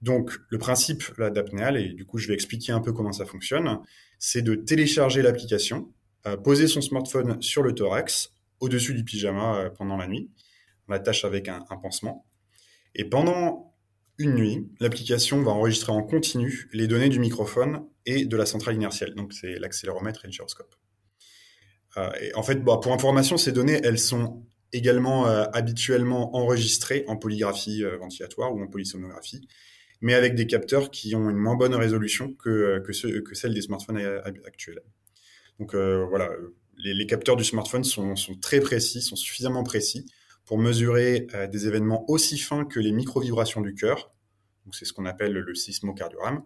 Donc, 0.00 0.32
le 0.48 0.58
principe 0.58 1.04
d'Apneal, 1.18 1.76
et 1.76 1.88
du 1.88 2.04
coup, 2.04 2.18
je 2.18 2.28
vais 2.28 2.34
expliquer 2.34 2.72
un 2.72 2.80
peu 2.80 2.92
comment 2.92 3.12
ça 3.12 3.24
fonctionne, 3.24 3.80
c'est 4.18 4.42
de 4.42 4.54
télécharger 4.54 5.22
l'application, 5.22 5.92
euh, 6.26 6.36
poser 6.36 6.66
son 6.66 6.80
smartphone 6.80 7.40
sur 7.42 7.62
le 7.62 7.74
thorax, 7.74 8.32
au-dessus 8.60 8.94
du 8.94 9.04
pyjama 9.04 9.58
euh, 9.58 9.70
pendant 9.70 9.96
la 9.96 10.06
nuit. 10.06 10.30
On 10.88 10.92
l'attache 10.92 11.24
avec 11.24 11.48
un, 11.48 11.60
pansement. 11.82 12.26
Et 12.94 13.04
pendant 13.04 13.74
une 14.18 14.34
nuit, 14.34 14.68
l'application 14.80 15.42
va 15.42 15.52
enregistrer 15.52 15.92
en 15.92 16.02
continu 16.02 16.68
les 16.72 16.86
données 16.86 17.08
du 17.08 17.20
microphone 17.20 17.84
et 18.06 18.24
de 18.24 18.36
la 18.36 18.46
centrale 18.46 18.74
inertielle. 18.74 19.14
Donc, 19.14 19.32
c'est 19.32 19.58
l'accéléromètre 19.58 20.24
et 20.24 20.28
le 20.28 20.32
gyroscope. 20.32 20.74
Euh, 21.96 22.10
et 22.20 22.34
en 22.34 22.42
fait, 22.42 22.64
bah, 22.64 22.78
pour 22.82 22.92
information, 22.92 23.36
ces 23.36 23.52
données, 23.52 23.80
elles 23.84 23.98
sont 23.98 24.44
également 24.72 25.24
habituellement 25.24 26.36
enregistrées 26.36 27.04
en 27.08 27.16
polygraphie 27.16 27.82
ventilatoire 27.98 28.54
ou 28.54 28.62
en 28.62 28.66
polysomnographie 28.66 29.48
mais 30.00 30.14
avec 30.14 30.34
des 30.34 30.46
capteurs 30.46 30.90
qui 30.90 31.14
ont 31.14 31.28
une 31.28 31.36
moins 31.36 31.56
bonne 31.56 31.74
résolution 31.74 32.32
que, 32.34 32.48
euh, 32.48 33.34
celle 33.34 33.54
des 33.54 33.62
smartphones 33.62 33.98
actuels. 34.46 34.80
Donc 35.58 35.74
euh, 35.74 36.06
voilà, 36.08 36.30
les, 36.76 37.06
capteurs 37.06 37.36
du 37.36 37.44
smartphone 37.44 37.84
sont, 37.84 38.14
très 38.40 38.60
précis, 38.60 39.02
sont 39.02 39.16
suffisamment 39.16 39.64
précis 39.64 40.06
pour 40.48 40.58
mesurer 40.58 41.28
euh, 41.34 41.46
des 41.46 41.68
événements 41.68 42.04
aussi 42.10 42.38
fins 42.38 42.64
que 42.64 42.80
les 42.80 42.90
micro-vibrations 42.90 43.60
du 43.60 43.74
cœur, 43.74 44.10
c'est 44.72 44.84
ce 44.84 44.92
qu'on 44.92 45.06
appelle 45.06 45.32
le 45.32 45.54
sismocardiogramme, 45.54 46.42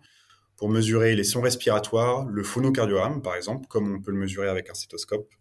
pour 0.56 0.68
mesurer 0.68 1.16
les 1.16 1.24
sons 1.24 1.40
respiratoires, 1.40 2.26
le 2.26 2.42
phonocardiogramme 2.42 3.22
par 3.22 3.34
exemple, 3.34 3.66
comme 3.68 3.94
on 3.94 4.02
peut 4.02 4.10
le 4.10 4.18
mesurer 4.18 4.48
avec 4.48 4.68
un 4.68 4.74
stéthoscope, 4.74 5.32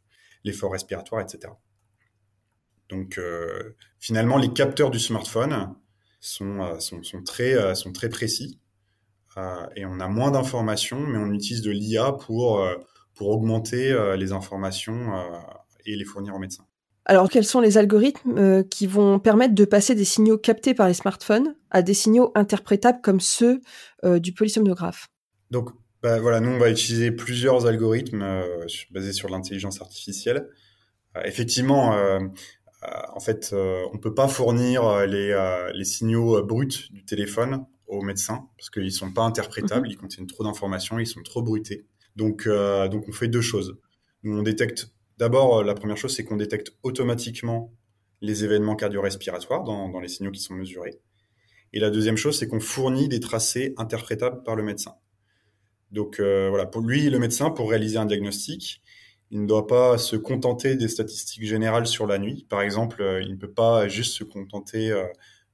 l'effort 0.46 0.72
respiratoire, 0.72 1.22
etc. 1.22 1.54
Donc 2.90 3.20
finalement, 4.00 4.38
les 4.38 4.52
capteurs 4.52 4.90
du 4.90 5.00
smartphone 5.00 5.76
sont, 6.22 6.62
euh, 6.62 7.22
très, 7.26 7.56
euh, 7.56 8.10
précis. 8.10 8.60
Euh, 9.38 9.66
et 9.76 9.86
on 9.86 10.00
a 10.00 10.08
moins 10.08 10.32
d'informations, 10.32 11.00
mais 11.00 11.18
on 11.18 11.32
utilise 11.32 11.62
de 11.62 11.72
l'IA 11.72 12.14
pour 12.14 12.62
augmenter 13.20 13.96
les 14.18 14.32
informations 14.32 15.14
et 15.86 15.96
les 15.96 16.06
fournir 16.06 16.36
aux 16.36 16.40
médecins. 16.40 16.66
Alors, 17.12 17.30
quels 17.30 17.44
sont 17.44 17.60
les 17.60 17.78
algorithmes 17.78 18.64
qui 18.70 18.88
vont 18.88 19.20
permettre 19.20 19.54
de 19.54 19.66
passer 19.66 19.96
des 19.96 20.06
signaux 20.06 20.38
captés 20.38 20.74
par 20.74 20.88
les 20.88 20.94
smartphones 20.94 21.56
à 21.70 21.82
des 21.82 21.94
signaux 21.94 22.32
interprétables 22.36 23.02
comme 23.02 23.20
ceux 23.20 23.60
du 24.02 24.32
polysomnographe? 24.32 25.10
Donc, 25.50 25.72
bah, 26.02 26.22
voilà, 26.22 26.40
nous, 26.40 26.52
on 26.52 26.58
va 26.58 26.70
utiliser 26.70 27.12
plusieurs 27.12 27.66
algorithmes 27.66 28.24
basés 28.92 29.12
sur 29.12 29.28
l'intelligence 29.28 29.82
artificielle. 29.82 30.48
effectivement, 31.26 31.98
euh, 32.84 32.90
en 33.14 33.20
fait, 33.20 33.52
euh, 33.54 33.84
on 33.94 33.98
peut 33.98 34.14
pas 34.14 34.28
fournir 34.28 34.86
euh, 34.86 35.06
les, 35.06 35.84
signaux 35.84 36.44
bruts 36.44 36.90
du 36.90 37.06
téléphone 37.06 37.66
aux 37.88 38.02
médecins 38.02 38.48
parce 38.58 38.70
qu'ils 38.70 38.92
sont 38.92 39.12
pas 39.12 39.24
interprétables, 39.24 39.86
mhm. 39.86 39.92
ils 39.92 39.98
contiennent 39.98 40.28
trop 40.28 40.44
d'informations, 40.44 40.98
ils 40.98 41.08
sont 41.08 41.22
trop 41.22 41.44
bruités. 41.44 41.86
Donc, 42.16 42.48
donc 42.48 43.06
on 43.08 43.12
fait 43.12 43.30
deux 43.30 43.42
choses. 43.42 43.80
Nous, 44.24 44.38
on 44.38 44.44
détecte 44.44 44.92
d'abord 45.22 45.64
la 45.64 45.74
première 45.74 45.98
chose, 45.98 46.14
c'est 46.16 46.26
qu'on 46.26 46.36
détecte 46.36 46.74
automatiquement 46.84 47.74
les 48.22 48.44
événements 48.44 48.76
cardio-respiratoires 48.76 49.64
dans, 49.64 50.00
les 50.00 50.10
signaux 50.10 50.32
qui 50.32 50.42
sont 50.42 50.54
mesurés. 50.54 51.00
Et 51.74 51.80
la 51.80 51.90
deuxième 51.90 52.18
chose, 52.18 52.38
c'est 52.38 52.48
qu'on 52.48 52.60
fournit 52.60 53.08
des 53.08 53.22
tracés 53.22 53.74
interprétables 53.78 54.44
par 54.44 54.56
le 54.56 54.64
médecin. 54.64 54.96
Donc 55.92 56.20
voilà, 56.20 56.66
pour 56.66 56.82
lui, 56.82 57.10
le 57.10 57.20
médecin, 57.20 57.50
pour 57.50 57.70
réaliser 57.70 57.98
un 57.98 58.06
diagnostic, 58.06 58.82
il 59.32 59.42
ne 59.42 59.48
doit 59.48 59.66
pas 59.66 59.98
se 59.98 60.18
contenter 60.18 60.76
des 60.76 60.90
statistiques 60.90 61.46
générales 61.46 61.88
sur 61.88 62.06
la 62.06 62.20
nuit. 62.20 62.46
Par 62.50 62.62
exemple, 62.62 63.02
euh, 63.02 63.22
il 63.22 63.32
ne 63.32 63.38
peut 63.38 63.52
pas 63.52 63.88
juste 63.88 64.14
se 64.14 64.26
contenter 64.26 64.92
euh, 64.92 65.06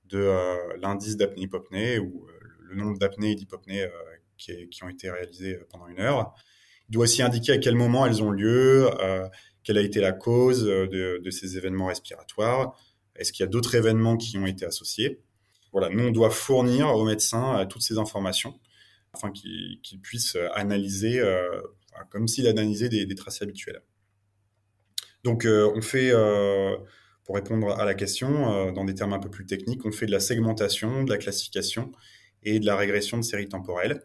de 0.06 0.18
euh, 0.18 0.56
l'indice 0.82 1.16
d'apnée-hypopnée 1.16 2.00
ou 2.00 2.28
le 2.62 2.76
nombre 2.76 2.98
d'apnées 2.98 3.32
et 3.32 3.36
d'hypopnées 3.36 3.88
qui, 4.38 4.68
qui, 4.68 4.84
ont 4.84 4.90
été 4.90 5.10
réalisées 5.10 5.58
pendant 5.70 5.88
une 5.88 6.00
heure. 6.00 6.34
Il 6.90 6.94
doit 6.94 7.04
aussi 7.04 7.22
indiquer 7.22 7.54
à 7.54 7.58
quel 7.60 7.76
moment 7.76 8.06
elles 8.06 8.22
ont 8.22 8.32
lieu, 8.32 8.90
quelle 9.68 9.78
a 9.78 9.82
été 9.82 10.00
la 10.00 10.14
cause 10.14 10.64
de, 10.64 11.20
de 11.22 11.30
ces 11.30 11.58
événements 11.58 11.88
respiratoires, 11.88 12.80
est-ce 13.18 13.34
qu'il 13.34 13.44
y 13.44 13.48
a 13.48 13.50
d'autres 13.50 13.76
événements 13.76 14.16
qui 14.16 14.38
ont 14.38 14.46
été 14.46 14.64
associés? 14.66 15.20
Voilà, 15.74 15.90
nous, 15.90 16.06
on 16.06 16.12
doit 16.12 16.30
fournir 16.30 16.88
aux 16.96 17.04
médecins 17.04 17.66
toutes 17.66 17.82
ces 17.82 17.98
informations 17.98 18.58
afin 19.12 19.30
qu'ils 19.30 20.00
puissent 20.02 20.38
analyser 20.56 21.22
comme 22.10 22.30
s'il 22.30 22.48
analysait 22.48 22.88
des, 22.88 23.06
des 23.06 23.16
tracés 23.16 23.44
habituels. 23.44 23.82
Donc 25.28 25.46
euh, 25.46 25.70
on 25.76 25.82
fait, 25.82 26.12
euh, 26.12 26.78
pour 27.26 27.36
répondre 27.36 27.72
à 27.78 27.84
la 27.84 27.96
question, 27.96 28.54
euh, 28.54 28.72
dans 28.72 28.86
des 28.86 28.96
termes 28.96 29.12
un 29.12 29.20
peu 29.20 29.30
plus 29.30 29.46
techniques, 29.46 29.86
on 29.86 29.92
fait 29.92 30.06
de 30.06 30.12
la 30.12 30.22
segmentation, 30.22 31.04
de 31.04 31.10
la 31.10 31.18
classification 31.18 31.92
et 32.44 32.62
de 32.62 32.66
la 32.66 32.78
régression 32.78 33.18
de 33.18 33.24
séries 33.24 33.50
temporelles. 33.50 34.04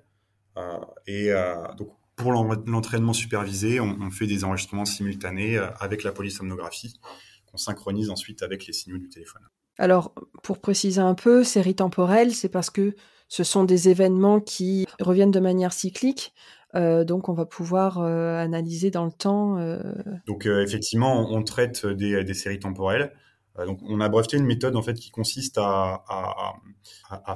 et 1.06 1.30
donc 1.78 1.90
pour 2.22 2.32
l'entraînement 2.32 3.12
supervisé, 3.12 3.80
on, 3.80 4.10
fait 4.10 4.26
des 4.26 4.44
enregistrements 4.44 4.84
simultanés 4.84 5.58
avec 5.80 6.04
la 6.04 6.12
polysomnographie 6.12 6.94
qu'on 7.50 7.56
synchronise 7.56 8.10
ensuite 8.10 8.42
avec 8.42 8.66
les 8.66 8.72
signaux 8.72 8.98
du 8.98 9.08
téléphone. 9.08 9.42
Alors, 9.78 10.14
pour 10.42 10.60
préciser 10.60 11.00
un 11.00 11.14
peu, 11.14 11.44
séries 11.44 11.74
temporelles, 11.74 12.34
c'est 12.34 12.48
parce 12.48 12.70
que 12.70 12.94
ce 13.28 13.44
sont 13.44 13.64
des 13.64 13.88
événements 13.88 14.40
qui 14.40 14.86
reviennent 15.00 15.30
de 15.30 15.40
manière 15.40 15.72
cyclique. 15.72 16.34
Euh, 16.74 17.04
donc, 17.04 17.28
on 17.28 17.32
va 17.32 17.46
pouvoir 17.46 17.98
euh, 17.98 18.36
analyser 18.36 18.90
dans 18.90 19.04
le 19.04 19.12
temps. 19.12 19.58
Euh. 19.58 19.82
Donc, 20.26 20.46
effectivement, 20.46 21.30
on, 21.30 21.42
traite 21.42 21.86
des, 21.86 22.34
séries 22.34 22.58
temporelles. 22.58 23.12
donc, 23.66 23.80
on 23.82 24.00
a 24.00 24.08
breveté 24.08 24.36
une 24.36 24.46
méthode 24.46 24.76
en 24.76 24.82
fait 24.82 24.94
qui 24.94 25.10
consiste 25.10 25.58
à, 25.58 26.04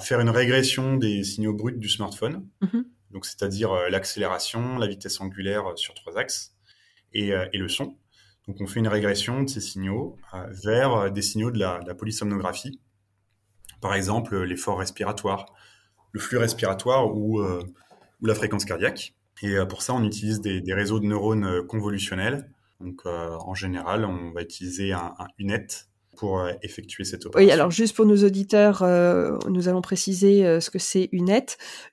faire 0.00 0.20
une 0.20 0.30
régression 0.30 0.96
des 0.96 1.22
signaux 1.24 1.54
bruts 1.54 1.78
du 1.78 1.88
smartphone. 1.88 2.46
Mmh 2.60 2.80
donc, 3.10 3.26
c'est-à-dire 3.26 3.72
l'accélération, 3.88 4.78
la 4.78 4.86
vitesse 4.86 5.20
angulaire 5.20 5.72
sur 5.76 5.94
trois 5.94 6.18
axes 6.18 6.54
et, 7.12 7.32
le 7.52 7.68
son. 7.68 7.96
Donc, 8.46 8.60
on 8.60 8.66
fait 8.66 8.80
une 8.80 8.88
régression 8.88 9.42
de 9.42 9.48
ces 9.48 9.60
signaux 9.60 10.18
vers 10.64 11.10
des 11.10 11.22
signaux 11.22 11.50
de 11.50 11.58
la, 11.58 11.94
polysomnographie. 11.94 12.80
Par 13.80 13.94
exemple, 13.94 14.42
l'effort 14.42 14.78
respiratoire, 14.78 15.46
le 16.12 16.20
flux 16.20 16.38
respiratoire 16.38 17.14
ou 17.14 17.40
la 18.22 18.34
fréquence 18.34 18.64
cardiaque. 18.64 19.14
Et 19.42 19.56
euh, 19.56 19.66
pour 19.66 19.82
ça, 19.82 19.94
on 19.94 20.04
utilise 20.04 20.40
des, 20.40 20.62
réseaux 20.72 21.00
de 21.00 21.06
neurones 21.06 21.44
euh, 21.44 21.62
convolutionnels. 21.62 22.50
Donc, 22.80 23.02
euh, 23.06 23.36
en 23.40 23.54
général, 23.54 24.04
on 24.04 24.32
va 24.32 24.42
utiliser 24.42 24.92
un, 24.92 25.14
un 25.18 25.26
UNET 25.38 25.66
pour 26.16 26.42
effectuer 26.62 27.04
cette 27.04 27.26
opération. 27.26 27.46
Oui, 27.46 27.52
alors 27.52 27.70
juste 27.70 27.94
pour 27.94 28.06
nos 28.06 28.24
auditeurs, 28.24 28.82
nous 29.48 29.68
allons 29.68 29.82
préciser 29.82 30.60
ce 30.60 30.70
que 30.70 30.78
c'est 30.78 31.08
UNET. 31.12 31.46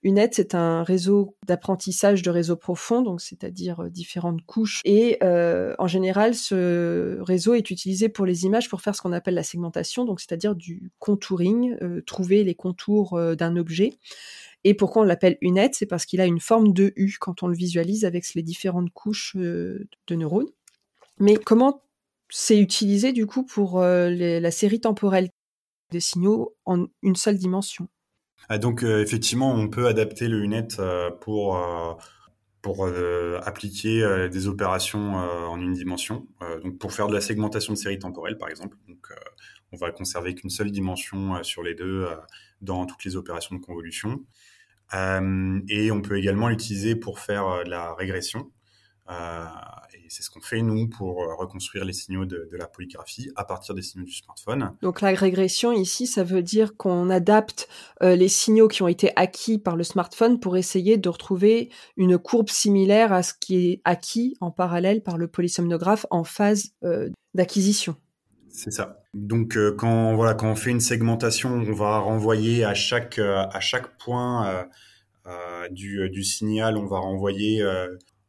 UNET, 0.03 0.29
c'est 0.31 0.55
un 0.55 0.83
réseau 0.83 1.35
d'apprentissage 1.45 2.21
de 2.21 2.29
réseaux 2.29 2.55
profonds, 2.55 3.01
donc 3.01 3.21
c'est-à-dire 3.21 3.89
différentes 3.89 4.43
couches. 4.45 4.81
Et 4.85 5.19
en 5.21 5.87
général, 5.87 6.35
ce 6.35 7.19
réseau 7.21 7.53
est 7.53 7.69
utilisé 7.69 8.09
pour 8.09 8.25
les 8.25 8.45
images 8.45 8.69
pour 8.69 8.81
faire 8.81 8.95
ce 8.95 9.01
qu'on 9.01 9.13
appelle 9.13 9.35
la 9.35 9.43
segmentation, 9.43 10.05
donc 10.05 10.19
c'est-à-dire 10.19 10.55
du 10.55 10.91
contouring, 10.99 11.75
trouver 12.05 12.43
les 12.43 12.55
contours 12.55 13.19
d'un 13.35 13.55
objet. 13.57 13.93
Et 14.63 14.73
pourquoi 14.73 15.01
on 15.01 15.05
l'appelle 15.05 15.37
UNET? 15.41 15.71
C'est 15.73 15.85
parce 15.85 16.05
qu'il 16.05 16.21
a 16.21 16.25
une 16.25 16.39
forme 16.39 16.73
de 16.73 16.93
U 16.95 17.15
quand 17.19 17.43
on 17.43 17.47
le 17.47 17.55
visualise 17.55 18.05
avec 18.05 18.25
les 18.33 18.43
différentes 18.43 18.91
couches 18.91 19.35
euh, 19.35 19.87
de 20.07 20.15
neurones. 20.15 20.49
Mais 21.19 21.35
comment 21.35 21.81
c'est 22.33 22.59
utilisé 22.59 23.11
du 23.11 23.25
coup 23.25 23.45
pour 23.45 23.81
euh, 23.81 24.09
la 24.09 24.51
série 24.51 24.79
temporelle 24.79 25.29
des 25.91 25.99
signaux 25.99 26.55
en 26.65 26.87
une 27.01 27.15
seule 27.15 27.37
dimension 27.37 27.87
ah, 28.49 28.57
Donc 28.57 28.83
euh, 28.83 29.01
effectivement, 29.01 29.53
on 29.53 29.67
peut 29.67 29.87
adapter 29.87 30.27
le 30.27 30.43
UNET 30.43 30.67
pour, 31.21 31.59
pour 32.61 32.87
appliquer 33.43 34.27
des 34.31 34.47
opérations 34.47 35.15
en 35.15 35.59
une 35.61 35.73
dimension. 35.73 36.27
donc 36.63 36.77
pour 36.79 36.93
faire 36.93 37.07
de 37.07 37.13
la 37.13 37.21
segmentation 37.21 37.73
de 37.73 37.77
série 37.77 37.99
temporelle 37.99 38.37
par 38.37 38.49
exemple. 38.49 38.77
Donc, 38.87 39.07
on 39.71 39.77
va 39.77 39.91
conserver 39.91 40.35
qu'une 40.35 40.49
seule 40.49 40.71
dimension 40.71 41.43
sur 41.43 41.63
les 41.63 41.75
deux 41.75 42.07
dans 42.61 42.85
toutes 42.85 43.03
les 43.05 43.15
opérations 43.15 43.55
de 43.55 43.61
convolution. 43.61 44.23
Euh, 44.93 45.59
et 45.69 45.91
on 45.91 46.01
peut 46.01 46.17
également 46.17 46.49
l'utiliser 46.49 46.95
pour 46.95 47.19
faire 47.19 47.47
euh, 47.47 47.63
de 47.63 47.69
la 47.69 47.93
régression. 47.93 48.51
Euh, 49.09 49.45
c'est 50.13 50.24
ce 50.24 50.29
qu'on 50.29 50.41
fait, 50.41 50.62
nous, 50.62 50.88
pour 50.88 51.17
reconstruire 51.38 51.86
les 51.86 51.93
signaux 51.93 52.25
de, 52.25 52.50
la 52.53 52.67
polygraphie 52.67 53.32
à 53.36 53.43
partir 53.43 53.75
des 53.75 53.82
signaux 53.82 54.05
du 54.05 54.13
smartphone. 54.13 54.72
Donc 54.82 55.01
la 55.01 55.10
régression 55.10 55.72
ici, 55.72 56.08
ça 56.08 56.24
veut 56.24 56.43
dire 56.43 56.77
qu'on 56.77 57.10
adapte 57.10 57.67
les 58.01 58.27
signaux 58.27 58.67
qui 58.67 58.84
ont 58.84 58.88
été 58.88 59.12
acquis 59.15 59.58
par 59.58 59.75
le 59.75 59.84
smartphone 59.84 60.39
pour 60.39 60.55
essayer 60.55 60.98
de 60.98 61.10
retrouver 61.10 61.70
une 61.98 62.17
courbe 62.17 62.50
similaire 62.50 63.12
à 63.12 63.24
ce 63.24 63.34
qui 63.39 63.72
est 63.72 63.82
acquis 63.86 64.38
en 64.39 64.51
parallèle 64.51 65.01
par 65.01 65.17
le 65.17 65.27
polysomnographe 65.27 66.05
en 66.12 66.24
phase 66.24 66.74
d'acquisition. 67.34 67.96
C'est 68.53 68.72
ça. 68.72 69.03
Donc 69.15 69.58
euh, 69.58 69.74
quand 69.75 70.15
voilà 70.15 70.36
quand 70.36 70.51
on 70.51 70.55
fait 70.55 70.70
une 70.70 70.79
segmentation, 70.79 71.50
on 71.50 71.74
va 71.74 71.98
renvoyer 71.98 72.63
à 72.63 72.75
chaque 72.75 73.17
euh, 73.17 73.46
à 73.51 73.60
chaque 73.60 73.98
point 73.98 74.67
euh, 75.25 75.67
du, 75.72 76.08
du, 76.10 76.24
signal, 76.24 76.77
on 76.77 76.86
va 76.86 77.00
renvoyer 77.00 77.63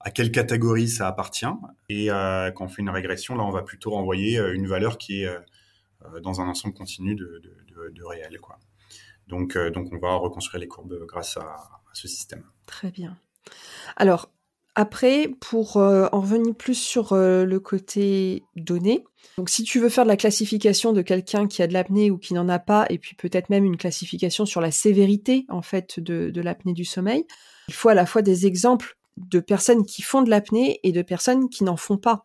à 0.04 0.10
quelle 0.10 0.30
catégorie 0.30 0.88
ça 0.88 1.08
appartient. 1.08 1.46
Et 1.88 2.08
quand 2.08 2.64
on 2.64 2.68
fait 2.68 2.82
une 2.82 2.90
régression, 2.90 3.34
là, 3.34 3.42
on 3.42 3.50
va 3.50 3.62
plutôt 3.62 3.90
renvoyer 3.90 4.38
une 4.38 4.66
valeur 4.66 4.98
qui 4.98 5.22
est 5.22 5.36
dans 6.22 6.40
un 6.40 6.48
ensemble 6.48 6.74
continu 6.74 7.14
de, 7.14 7.42
de 7.90 8.04
réel. 8.04 8.38
Quoi. 8.40 8.58
Donc, 9.26 9.56
donc 9.72 9.88
on 9.92 9.98
va 9.98 10.14
reconstruire 10.14 10.60
les 10.60 10.68
courbes 10.68 11.04
grâce 11.06 11.36
à, 11.38 11.56
ce 11.94 12.08
système. 12.08 12.42
Très 12.66 12.90
bien. 12.90 13.16
Alors, 13.96 14.28
après, 14.74 15.30
pour 15.40 15.76
en 15.76 16.20
revenir 16.20 16.54
plus 16.54 16.74
sur 16.74 17.14
le 17.14 17.58
côté 17.58 18.42
données, 18.56 19.04
donc 19.36 19.48
si 19.48 19.64
tu 19.64 19.80
veux 19.80 19.88
faire 19.88 20.04
de 20.04 20.08
la 20.08 20.16
classification 20.16 20.92
de 20.92 21.02
quelqu'un 21.02 21.46
qui 21.46 21.62
a 21.62 21.66
de 21.66 21.72
l'apnée 21.72 22.10
ou 22.10 22.18
qui 22.18 22.34
n'en 22.34 22.48
a 22.48 22.58
pas, 22.58 22.86
et 22.90 22.98
puis 22.98 23.16
peut-être 23.16 23.50
même 23.50 23.64
une 23.64 23.76
classification 23.76 24.46
sur 24.46 24.60
la 24.60 24.70
sévérité 24.70 25.46
en 25.48 25.62
fait 25.62 25.98
de, 25.98 26.30
de 26.30 26.40
l'apnée 26.40 26.72
du 26.72 26.84
sommeil, 26.84 27.26
il 27.68 27.74
faut 27.74 27.88
à 27.88 27.94
la 27.94 28.06
fois 28.06 28.22
des 28.22 28.46
exemples 28.46 28.96
de 29.16 29.40
personnes 29.40 29.84
qui 29.84 30.02
font 30.02 30.22
de 30.22 30.30
l'apnée 30.30 30.80
et 30.82 30.92
de 30.92 31.02
personnes 31.02 31.48
qui 31.48 31.64
n'en 31.64 31.76
font 31.76 31.98
pas. 31.98 32.24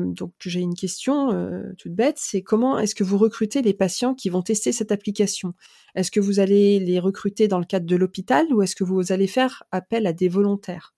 Donc 0.00 0.32
j'ai 0.40 0.60
une 0.60 0.74
question 0.74 1.32
euh, 1.32 1.72
toute 1.78 1.94
bête, 1.94 2.16
c'est 2.18 2.42
comment 2.42 2.78
est-ce 2.78 2.94
que 2.94 3.04
vous 3.04 3.18
recrutez 3.18 3.62
les 3.62 3.74
patients 3.74 4.14
qui 4.14 4.30
vont 4.30 4.42
tester 4.42 4.72
cette 4.72 4.92
application? 4.92 5.54
Est-ce 5.94 6.10
que 6.10 6.20
vous 6.20 6.40
allez 6.40 6.80
les 6.80 6.98
recruter 6.98 7.48
dans 7.48 7.58
le 7.58 7.64
cadre 7.64 7.86
de 7.86 7.96
l'hôpital 7.96 8.46
ou 8.52 8.62
est-ce 8.62 8.74
que 8.74 8.84
vous 8.84 9.12
allez 9.12 9.26
faire 9.26 9.64
appel 9.70 10.06
à 10.06 10.12
des 10.12 10.28
volontaires? 10.28 10.94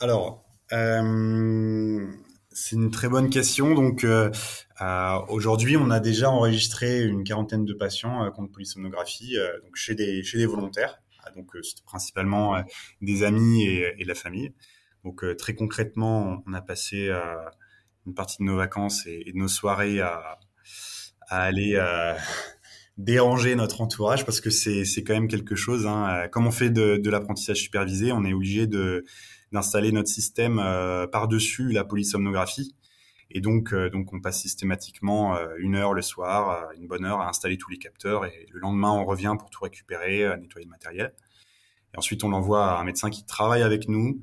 Alors, 0.00 0.44
euh, 0.72 2.06
c'est 2.50 2.76
une 2.76 2.90
très 2.90 3.08
bonne 3.08 3.30
question. 3.30 3.74
Donc 3.74 4.04
euh, 4.04 4.30
aujourd'hui, 5.28 5.76
on 5.78 5.90
a 5.90 6.00
déjà 6.00 6.30
enregistré 6.30 7.02
une 7.02 7.24
quarantaine 7.24 7.64
de 7.64 7.72
patients 7.72 8.30
contre 8.32 8.52
polysomnographie 8.52 9.36
chez 9.74 9.94
des 9.94 10.46
volontaires. 10.46 11.00
Ah, 11.26 11.32
donc 11.34 11.54
euh, 11.56 11.62
c'est 11.62 11.82
principalement 11.84 12.56
euh, 12.56 12.62
des 13.00 13.22
amis 13.24 13.64
et, 13.64 14.04
la 14.04 14.14
famille. 14.14 14.52
Donc 15.04 15.24
euh, 15.24 15.34
très 15.34 15.54
concrètement, 15.54 16.42
on 16.46 16.52
a 16.52 16.60
passé 16.60 17.10
une 18.06 18.14
partie 18.14 18.36
de 18.38 18.44
nos 18.44 18.56
vacances 18.56 19.06
et, 19.06 19.32
de 19.32 19.38
nos 19.38 19.48
soirées 19.48 20.00
à, 20.00 20.38
aller 21.28 21.76
déranger 22.98 23.56
notre 23.56 23.80
entourage 23.80 24.24
parce 24.24 24.40
que 24.40 24.50
c'est 24.50 25.02
quand 25.04 25.14
même 25.14 25.28
quelque 25.28 25.56
chose. 25.56 25.86
Hein. 25.86 26.28
Comme 26.30 26.46
on 26.46 26.52
fait 26.52 26.70
de, 26.70 27.10
l'apprentissage 27.10 27.58
supervisé, 27.58 28.12
on 28.12 28.24
est 28.24 28.32
obligé 28.32 28.66
de 28.66 29.04
d'installer 29.52 29.92
notre 29.92 30.08
système 30.08 30.56
par-dessus 31.12 31.70
la 31.70 31.84
polysomnographie. 31.84 32.74
Et 33.30 33.40
donc, 33.40 33.74
donc, 33.74 34.12
on 34.12 34.20
passe 34.20 34.40
systématiquement 34.40 35.36
une 35.58 35.74
heure 35.74 35.94
le 35.94 36.02
soir, 36.02 36.70
une 36.76 36.86
bonne 36.86 37.04
heure 37.04 37.20
à 37.20 37.28
installer 37.28 37.58
tous 37.58 37.70
les 37.70 37.78
capteurs. 37.78 38.24
Et 38.24 38.46
le 38.50 38.60
lendemain, 38.60 38.92
on 38.92 39.04
revient 39.04 39.34
pour 39.38 39.50
tout 39.50 39.64
récupérer, 39.64 40.24
nettoyer 40.38 40.64
le 40.64 40.70
matériel. 40.70 41.12
Et 41.92 41.98
ensuite, 41.98 42.22
on 42.24 42.28
l'envoie 42.28 42.70
à 42.70 42.80
un 42.80 42.84
médecin 42.84 43.10
qui 43.10 43.26
travaille 43.26 43.62
avec 43.62 43.88
nous 43.88 44.20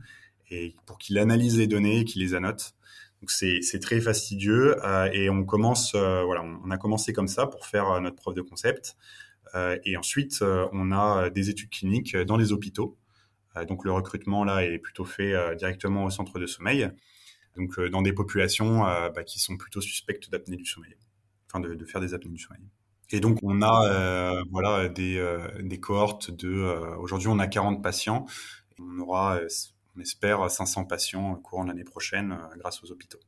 et 0.51 0.75
pour 0.85 0.97
qu'il 0.97 1.17
analyse 1.17 1.57
les 1.57 1.67
données 1.67 1.99
et 1.99 2.05
qu'il 2.05 2.21
les 2.21 2.33
annote. 2.33 2.75
Donc 3.21 3.31
c'est 3.31 3.79
très 3.79 4.01
fastidieux 4.01 4.75
euh, 4.85 5.09
et 5.13 5.29
on 5.29 5.45
commence 5.45 5.95
euh, 5.95 6.23
voilà 6.23 6.43
on, 6.43 6.69
a 6.71 6.77
commencé 6.77 7.13
comme 7.13 7.29
ça 7.29 7.47
pour 7.47 7.65
faire 7.65 7.89
euh, 7.89 7.99
notre 8.01 8.17
preuve 8.17 8.33
de 8.35 8.41
concept 8.41 8.97
et 9.85 9.97
ensuite 9.97 10.41
on 10.41 10.91
a 10.91 11.29
des 11.29 11.51
études 11.51 11.69
cliniques 11.69 12.17
dans 12.17 12.37
les 12.37 12.51
hôpitaux. 12.51 12.97
donc 13.67 13.85
le 13.85 13.91
recrutement 13.91 14.43
là 14.43 14.65
est 14.65 14.79
plutôt 14.79 15.05
fait 15.05 15.55
directement 15.57 16.05
au 16.05 16.09
centre 16.09 16.39
de 16.39 16.47
sommeil. 16.47 16.89
Donc 17.55 17.79
dans 17.79 18.01
des 18.01 18.13
populations 18.13 18.79
bah, 18.81 19.23
qui 19.23 19.39
sont 19.39 19.57
plutôt 19.57 19.81
suspectes 19.81 20.29
d'apnée 20.29 20.57
du 20.57 20.65
sommeil, 20.65 20.95
enfin 21.47 21.59
de, 21.59 21.85
faire 21.85 22.01
des 22.01 22.13
apnées 22.13 22.31
du 22.31 22.39
sommeil. 22.39 22.63
Et 23.13 23.19
donc, 23.19 23.37
on 23.43 23.61
a 23.61 23.87
euh, 23.87 24.43
voilà, 24.51 24.89
des, 24.89 25.17
euh, 25.17 25.77
cohortes 25.79 26.31
de. 26.31 26.49
Euh, 26.49 26.97
aujourd'hui, 26.97 27.27
on 27.27 27.37
a 27.37 27.47
40 27.47 27.83
patients. 27.83 28.25
on 28.79 28.99
aura, 28.99 29.39
on 29.95 30.01
espère, 30.01 30.49
500 30.49 30.85
patients 30.85 31.35
courant 31.35 31.63
l'année 31.63 31.83
prochaine 31.83 32.37
grâce 32.57 32.83
aux 32.83 32.91
hôpitaux. 32.91 33.19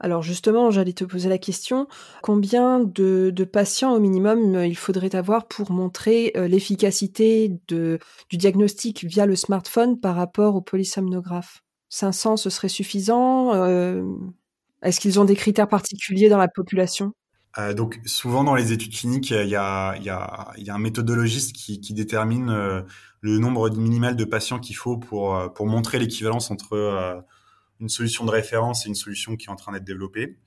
Alors 0.00 0.20
justement, 0.20 0.70
j'allais 0.70 0.92
te 0.92 1.04
poser 1.04 1.28
la 1.28 1.38
question, 1.38 1.86
combien 2.22 2.80
de 2.80 3.44
patients 3.44 3.94
au 3.94 4.00
minimum 4.00 4.64
il 4.64 4.76
faudrait 4.76 5.14
avoir 5.14 5.46
pour 5.46 5.70
montrer 5.70 6.32
l'efficacité 6.34 7.56
du 7.68 8.36
diagnostic 8.36 9.04
via 9.04 9.26
le 9.26 9.36
smartphone 9.36 10.00
par 10.00 10.16
rapport 10.16 10.56
au 10.56 10.60
polysomnographe? 10.60 11.62
500, 11.92 12.38
ce 12.38 12.48
serait 12.48 12.68
suffisant 12.68 13.52
Est-ce 14.82 14.98
qu'ils 14.98 15.20
ont 15.20 15.24
des 15.24 15.36
critères 15.36 15.68
particuliers 15.68 16.28
dans 16.28 16.38
la 16.38 16.48
population? 16.48 17.12
Euh, 17.58 17.74
donc 17.74 18.00
souvent 18.06 18.44
dans 18.44 18.54
les 18.54 18.72
études 18.72 18.94
cliniques, 18.94 19.30
il 19.30 19.48
y 19.48 19.56
a, 19.56 19.94
un 20.68 20.78
méthodologiste 20.78 21.54
qui, 21.54 21.92
détermine 21.92 22.48
euh, 22.48 22.82
le 23.20 23.38
nombre 23.38 23.68
minimal 23.70 24.16
de 24.16 24.24
patients 24.24 24.58
qu'il 24.58 24.76
faut 24.76 24.96
pour, 24.96 25.36
euh, 25.36 25.48
montrer 25.60 25.98
l'équivalence 25.98 26.50
entre 26.50 26.74
euh, 26.74 27.20
une 27.80 27.90
solution 27.90 28.24
de 28.24 28.30
référence 28.30 28.86
et 28.86 28.88
une 28.88 28.94
solution 28.94 29.36
qui 29.36 29.46
est 29.46 29.50
en 29.50 29.56
train 29.56 29.72
d'être 29.72 29.84
développée. 29.84 30.38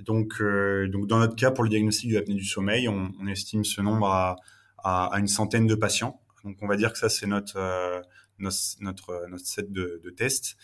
donc, 0.00 0.40
dans 0.40 1.18
notre 1.18 1.36
cas, 1.36 1.50
pour 1.50 1.64
le 1.64 1.70
diagnostic 1.70 2.10
de 2.10 2.14
l'apnée 2.14 2.34
du 2.34 2.44
sommeil, 2.44 2.88
on, 2.88 3.26
estime 3.26 3.64
ce 3.64 3.80
nombre 3.82 4.06
à, 4.06 4.36
à, 4.78 5.18
une 5.18 5.28
centaine 5.28 5.66
de 5.66 5.74
patients. 5.74 6.20
Donc 6.44 6.56
on 6.62 6.68
va 6.68 6.76
dire 6.76 6.92
que 6.92 6.98
ça 6.98 7.08
c'est 7.08 7.26
notre, 7.26 7.58
notre, 8.38 9.26
notre, 9.28 9.46
set 9.46 9.72
de, 9.72 10.14
tests. 10.16 10.56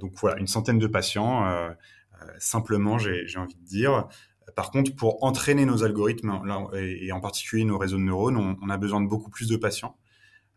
donc 0.00 0.14
voilà, 0.20 0.38
une 0.38 0.46
centaine 0.46 0.78
de 0.78 0.86
patients 0.86 1.74
euh, 2.22 2.26
simplement, 2.38 2.98
j'ai 2.98 3.38
envie 3.38 3.54
de 3.54 3.64
dire. 3.64 4.08
Par 4.56 4.70
contre, 4.70 4.94
pour 4.96 5.22
entraîner 5.22 5.64
nos 5.66 5.84
algorithmes, 5.84 6.40
et 6.74 7.12
en 7.12 7.20
particulier 7.20 7.64
nos 7.64 7.78
réseaux 7.78 7.98
de 7.98 8.02
neurones, 8.02 8.36
on, 8.60 8.70
a 8.70 8.76
besoin 8.76 9.00
de 9.00 9.06
beaucoup 9.06 9.30
plus 9.30 9.48
de 9.48 9.56
patients. 9.56 9.96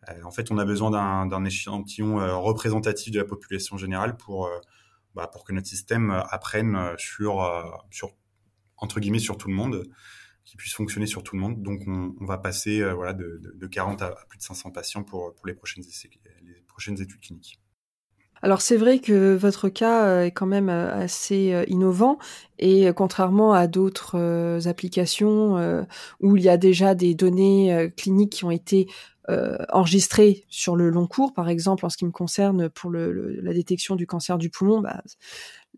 Euh, 0.09 0.23
en 0.23 0.31
fait, 0.31 0.51
on 0.51 0.57
a 0.57 0.65
besoin 0.65 0.91
d'un 1.27 1.45
échantillon 1.45 2.19
euh, 2.19 2.35
représentatif 2.35 3.11
de 3.11 3.19
la 3.19 3.25
population 3.25 3.77
générale 3.77 4.17
pour, 4.17 4.49
bah, 5.13 5.27
pour 5.27 5.43
que 5.43 5.53
notre 5.53 5.67
système 5.67 6.11
apprenne 6.29 6.95
sur, 6.97 7.45
sur, 7.91 8.11
entre 8.77 8.99
guillemets, 8.99 9.19
sur 9.19 9.37
tout 9.37 9.49
le 9.49 9.55
monde, 9.55 9.83
qui 10.45 10.57
puisse 10.57 10.73
fonctionner 10.73 11.05
sur 11.05 11.23
tout 11.23 11.35
le 11.35 11.41
monde. 11.41 11.61
Donc, 11.61 11.81
on, 11.87 12.25
va 12.25 12.37
passer 12.37 12.83
voilà, 12.93 13.13
de, 13.13 13.41
de, 13.55 13.67
40 13.67 14.01
à, 14.01 14.15
plus 14.27 14.37
de 14.37 14.43
500 14.43 14.71
patients 14.71 15.03
pour, 15.03 15.33
pour 15.35 15.47
les, 15.47 15.53
prochaines, 15.53 15.83
les 16.43 16.61
prochaines 16.67 17.01
études 17.01 17.19
cliniques. 17.21 17.61
Alors 18.43 18.61
c'est 18.61 18.77
vrai 18.77 18.99
que 18.99 19.35
votre 19.35 19.69
cas 19.69 20.05
euh, 20.05 20.23
est 20.25 20.31
quand 20.31 20.47
même 20.47 20.69
euh, 20.69 20.93
assez 20.93 21.53
euh, 21.53 21.63
innovant 21.67 22.17
et 22.57 22.91
contrairement 22.95 23.53
à 23.53 23.67
d'autres 23.67 24.67
applications 24.67 25.85
où 26.19 26.37
il 26.37 26.43
y 26.43 26.49
a 26.49 26.57
déjà 26.57 26.93
des 26.93 27.15
données 27.15 27.91
cliniques 27.97 28.33
qui 28.33 28.45
ont 28.45 28.51
été 28.51 28.87
enregistrées 29.27 30.45
sur 30.47 30.75
le 30.75 30.91
long 30.91 31.07
cours, 31.07 31.33
par 31.33 31.49
exemple 31.49 31.87
en 31.87 31.89
ce 31.89 31.97
qui 31.97 32.05
me 32.05 32.11
concerne 32.11 32.69
pour 32.69 32.91
la 32.91 33.53
détection 33.53 33.95
du 33.95 34.05
cancer 34.05 34.37
du 34.37 34.51
poumon, 34.51 34.79
bah, 34.79 35.01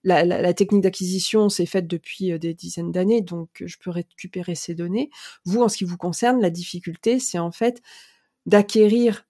la, 0.04 0.54
technique 0.54 0.82
d'acquisition 0.82 1.50
s'est 1.50 1.66
faite 1.66 1.88
depuis 1.88 2.38
des 2.40 2.54
dizaines 2.54 2.92
d'années, 2.92 3.22
donc 3.22 3.50
je 3.66 3.78
peux 3.78 3.90
récupérer 3.90 4.56
ces 4.56 4.76
données. 4.76 5.10
Vous, 5.46 5.62
en 5.62 5.70
ce 5.70 5.78
qui 5.78 5.84
vous 5.86 5.98
concerne, 5.98 6.42
la 6.42 6.50
difficulté, 6.50 7.20
c'est 7.20 7.40
en 7.40 7.52
fait 7.52 7.82
d'acquérir 8.46 9.26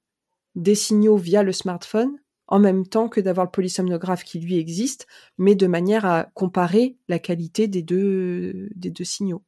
des 0.56 0.76
signaux 0.76 1.18
via 1.18 1.44
le 1.44 1.52
smartphone 1.52 2.18
en 2.48 2.60
même 2.60 2.86
temps 2.86 3.10
que 3.10 3.22
d'avoir 3.22 3.46
le 3.46 3.52
polysomnographe 3.52 4.24
qui 4.24 4.40
lui 4.40 4.58
existe, 4.58 5.08
mais 5.38 5.56
de 5.56 5.68
manière 5.68 6.06
à 6.06 6.30
comparer 6.34 6.98
la 7.08 7.20
qualité 7.20 7.68
des 7.68 7.82
deux, 7.82 8.70
des 8.76 8.92
deux 8.92 9.06
signaux. 9.06 9.44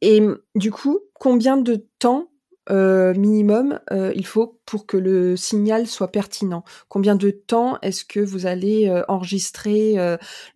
Et 0.00 0.22
du 0.54 0.70
coup, 0.70 1.00
combien 1.14 1.56
de 1.56 1.86
temps 1.98 2.30
euh, 2.68 3.14
minimum 3.14 3.78
euh, 3.92 4.12
il 4.16 4.26
faut 4.26 4.58
pour 4.66 4.86
que 4.86 4.96
le 4.96 5.36
signal 5.36 5.86
soit 5.86 6.10
pertinent 6.10 6.64
Combien 6.88 7.14
de 7.14 7.30
temps 7.30 7.78
est-ce 7.80 8.04
que 8.04 8.18
vous 8.18 8.46
allez 8.46 8.88
euh, 8.88 9.04
enregistrer 9.06 9.94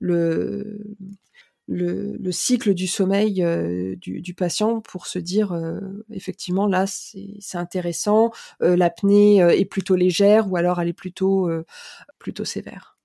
le, 0.01 0.81
le, 1.69 2.33
cycle 2.33 2.75
du 2.75 2.89
sommeil 2.89 3.45
du, 3.97 4.35
patient 4.35 4.81
pour 4.81 5.07
se 5.07 5.21
dire 5.21 5.57
effectivement 6.11 6.67
là 6.67 6.87
c'est 6.87 7.59
intéressant, 7.59 8.33
l'apnée 8.61 9.39
est 9.39 9.65
plutôt 9.65 9.95
légère 9.95 10.51
ou 10.51 10.57
alors 10.57 10.81
elle 10.81 10.89
est 10.89 10.93
plutôt 10.93 11.49
plutôt 12.19 12.45
sévère? 12.45 12.99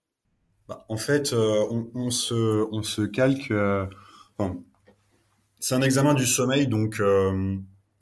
Bah, 0.67 0.85
en 0.89 0.97
fait, 0.97 1.33
on 1.33 2.09
se 2.09 3.05
calque. 3.05 3.53
c'est 5.59 5.75
un 5.75 5.81
examen 5.81 6.15
du 6.15 6.25
sommeil, 6.25 6.67
donc 6.67 6.99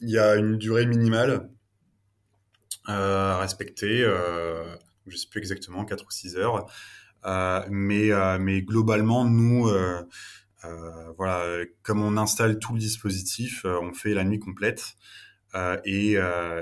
il 0.03 0.09
y 0.09 0.19
a 0.19 0.35
une 0.35 0.57
durée 0.57 0.85
minimale 0.85 1.49
à 2.85 3.37
respecter. 3.39 3.99
je 3.99 4.77
ne 5.07 5.15
sais 5.17 5.27
plus 5.29 5.39
exactement, 5.39 5.85
4 5.85 6.05
ou 6.05 6.11
6 6.11 6.35
heures. 6.37 6.65
mais, 7.69 8.11
mais 8.39 8.61
globalement, 8.61 9.25
nous, 9.25 9.69
euh, 10.65 11.11
voilà, 11.17 11.65
comme 11.81 12.01
on 12.01 12.17
installe 12.17 12.59
tout 12.59 12.73
le 12.73 12.79
dispositif, 12.79 13.65
euh, 13.65 13.79
on 13.81 13.93
fait 13.93 14.13
la 14.13 14.23
nuit 14.23 14.39
complète. 14.39 14.95
Euh, 15.55 15.79
et, 15.85 16.13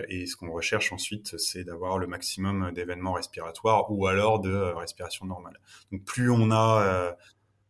et, 0.10 0.26
ce 0.26 0.36
qu'on 0.36 0.52
recherche 0.52 0.92
ensuite, 0.92 1.38
c'est 1.38 1.64
d'avoir 1.64 1.98
le 1.98 2.08
maximum 2.08 2.72
d'événements 2.74 3.14
respiratoires 3.14 3.90
ou 3.90 4.08
alors 4.08 4.42
de 4.42 4.54
respiration 4.54 5.26
normale. 5.26 5.58
Donc 5.94 6.04
plus 6.04 6.30
on 6.30 6.52
a, 6.52 7.16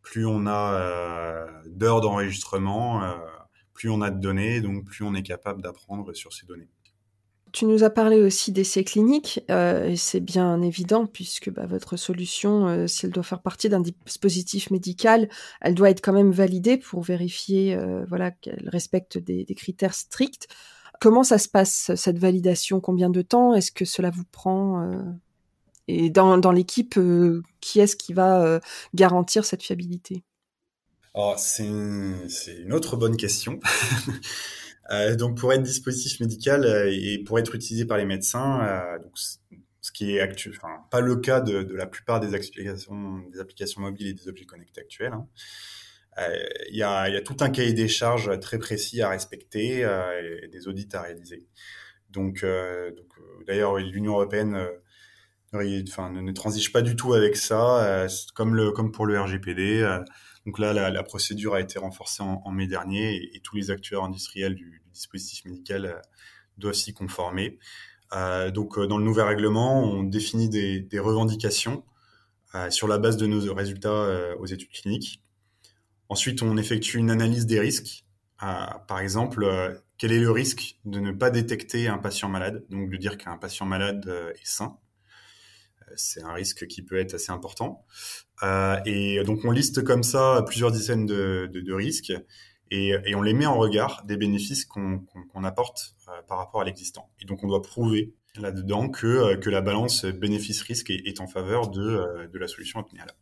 plus 0.02 0.26
on 0.26 0.48
a 0.48 1.46
d'heures 1.66 2.00
d'enregistrement, 2.00 3.16
plus 3.82 3.90
on 3.90 4.00
a 4.00 4.12
de 4.12 4.20
données, 4.20 4.60
donc 4.60 4.84
plus 4.84 5.04
on 5.04 5.12
est 5.12 5.24
capable 5.24 5.60
d'apprendre 5.60 6.12
sur 6.12 6.32
ces 6.32 6.46
données. 6.46 6.68
Tu 7.50 7.64
nous 7.64 7.82
as 7.82 7.90
parlé 7.90 8.22
aussi 8.22 8.52
d'essais 8.52 8.84
cliniques, 8.84 9.40
euh, 9.50 9.88
et 9.88 9.96
c'est 9.96 10.20
bien 10.20 10.62
évident 10.62 11.06
puisque 11.06 11.50
bah, 11.50 11.66
votre 11.66 11.96
solution, 11.96 12.68
euh, 12.68 12.86
si 12.86 13.06
elle 13.06 13.12
doit 13.12 13.24
faire 13.24 13.42
partie 13.42 13.68
d'un 13.68 13.80
dispositif 13.80 14.70
médical, 14.70 15.28
elle 15.60 15.74
doit 15.74 15.90
être 15.90 16.00
quand 16.00 16.12
même 16.12 16.30
validée 16.30 16.76
pour 16.76 17.02
vérifier 17.02 17.74
euh, 17.74 18.04
voilà, 18.08 18.30
qu'elle 18.30 18.68
respecte 18.68 19.18
des, 19.18 19.44
critères 19.56 19.94
stricts. 19.94 20.46
comment 21.00 21.24
ça 21.24 21.38
se 21.38 21.48
passe 21.48 21.90
cette 21.96 22.20
validation? 22.20 22.80
Combien 22.80 23.10
de 23.10 23.22
temps? 23.22 23.52
Est-ce 23.52 23.72
que 23.72 23.84
cela 23.84 24.10
vous 24.10 24.24
prend 24.30 24.92
Et 25.88 26.08
dans, 26.08 26.38
dans 26.38 26.52
l'équipe, 26.52 26.96
qui 27.60 27.80
est-ce 27.80 27.96
qui 27.96 28.12
va 28.12 28.60
garantir 28.94 29.44
cette 29.44 29.64
fiabilité? 29.64 30.22
C'est 31.36 31.64
une, 31.64 32.72
autre 32.72 32.96
bonne 32.96 33.16
question. 33.16 33.60
Euh, 34.90 35.14
donc, 35.14 35.38
pour 35.38 35.52
être 35.52 35.62
dispositif 35.62 36.18
médical 36.18 36.64
euh, 36.64 36.90
et 36.92 37.18
pour 37.18 37.38
être 37.38 37.54
utilisé 37.54 37.86
par 37.86 37.96
les 37.98 38.04
médecins, 38.04 38.60
euh, 38.66 38.98
donc, 38.98 39.16
ce 39.16 39.92
qui 39.92 40.16
est 40.16 40.20
actuel, 40.20 40.52
enfin, 40.56 40.84
pas 40.90 41.00
le 41.00 41.16
cas 41.16 41.40
de, 41.40 41.62
de, 41.62 41.74
la 41.74 41.86
plupart 41.86 42.18
des 42.18 42.34
applications, 42.34 43.20
des 43.32 43.38
applications 43.38 43.80
mobiles 43.80 44.08
et 44.08 44.12
des 44.12 44.28
objets 44.28 44.44
connectés 44.44 44.80
actuels. 44.80 45.12
Hein. 45.12 45.28
Il 46.68 46.76
y, 46.76 46.82
a, 46.82 47.08
y, 47.08 47.16
a, 47.16 47.20
tout 47.22 47.36
un 47.40 47.48
cahier 47.48 47.72
des 47.72 47.86
charges 47.86 48.38
très 48.40 48.58
précis 48.58 49.00
à 49.00 49.08
respecter 49.08 49.82
et 50.42 50.48
des 50.48 50.68
audits 50.68 50.88
à 50.92 51.02
réaliser. 51.02 51.46
Donc, 52.10 52.44
d'ailleurs, 53.46 53.78
l'Union 53.78 54.14
européenne 54.14 54.66
ne, 55.54 56.32
transige 56.32 56.72
pas 56.72 56.82
du 56.82 56.96
tout 56.96 57.14
avec 57.14 57.36
ça, 57.36 58.06
comme, 58.34 58.56
le, 58.56 58.72
comme 58.72 58.90
pour 58.90 59.06
le 59.06 59.18
RGPD. 59.18 59.86
Donc 60.46 60.58
là, 60.58 60.72
la, 60.72 61.02
procédure 61.02 61.54
a 61.54 61.60
été 61.60 61.78
renforcée 61.78 62.22
en, 62.22 62.50
mai 62.50 62.66
dernier 62.66 63.14
et, 63.34 63.40
tous 63.40 63.56
les 63.56 63.70
acteurs 63.70 64.04
industriels 64.04 64.54
du, 64.54 64.82
dispositif 64.92 65.44
médical 65.46 65.86
euh, 65.86 65.98
doivent 66.58 66.74
s'y 66.74 66.92
conformer. 66.92 67.58
Euh, 68.12 68.50
donc 68.50 68.76
euh, 68.76 68.86
dans 68.86 68.98
le 68.98 69.04
nouvel 69.04 69.24
règlement, 69.24 69.82
on 69.82 70.02
définit 70.02 70.48
des, 70.48 70.98
revendications 70.98 71.84
sur 72.68 72.86
la 72.86 72.98
base 72.98 73.16
de 73.16 73.26
nos 73.26 73.54
résultats 73.54 74.36
aux 74.38 74.44
études 74.44 74.68
cliniques. 74.68 75.22
Ensuite, 76.10 76.42
on 76.42 76.58
effectue 76.58 76.98
une 76.98 77.10
analyse 77.10 77.46
des 77.46 77.58
risques. 77.58 78.04
par 78.38 78.98
exemple, 78.98 79.80
quel 79.96 80.12
est 80.12 80.20
le 80.20 80.30
risque 80.30 80.76
de 80.84 81.00
ne 81.00 81.12
pas 81.12 81.30
détecter 81.30 81.88
un 81.88 81.96
patient 81.96 82.28
malade, 82.28 82.62
donc 82.68 82.90
de 82.90 82.96
dire 82.98 83.16
qu'un 83.16 83.38
patient 83.38 83.64
malade 83.64 84.06
est 84.34 84.46
sain? 84.46 84.76
C'est 85.96 86.22
un 86.22 86.34
risque 86.34 86.66
qui 86.66 86.82
peut 86.82 86.98
être 86.98 87.14
assez 87.14 87.32
important. 87.32 87.86
Euh, 88.42 88.80
et 88.86 89.22
donc 89.24 89.44
on 89.44 89.50
liste 89.50 89.84
comme 89.84 90.02
ça 90.02 90.42
plusieurs 90.46 90.72
dizaines 90.72 91.06
de, 91.06 91.72
risques 91.72 92.12
et, 92.70 93.14
on 93.14 93.22
les 93.22 93.34
met 93.34 93.46
en 93.46 93.56
regard 93.56 94.02
des 94.04 94.16
bénéfices 94.16 94.64
qu'on 94.64 95.44
apporte 95.44 95.94
euh, 96.08 96.22
par 96.26 96.38
rapport 96.38 96.62
à 96.62 96.64
l'existant. 96.64 97.10
Et 97.20 97.24
donc 97.24 97.44
on 97.44 97.48
doit 97.48 97.62
prouver 97.62 98.14
là-dedans 98.36 98.88
que, 98.88 99.06
euh, 99.06 99.50
la 99.50 99.60
balance 99.60 100.06
bénéfice-risque 100.06 100.90
est, 100.90 101.20
en 101.20 101.26
faveur 101.26 101.68
de, 101.68 102.30
la 102.32 102.48
solution 102.48 102.80
optimale. 102.80 103.12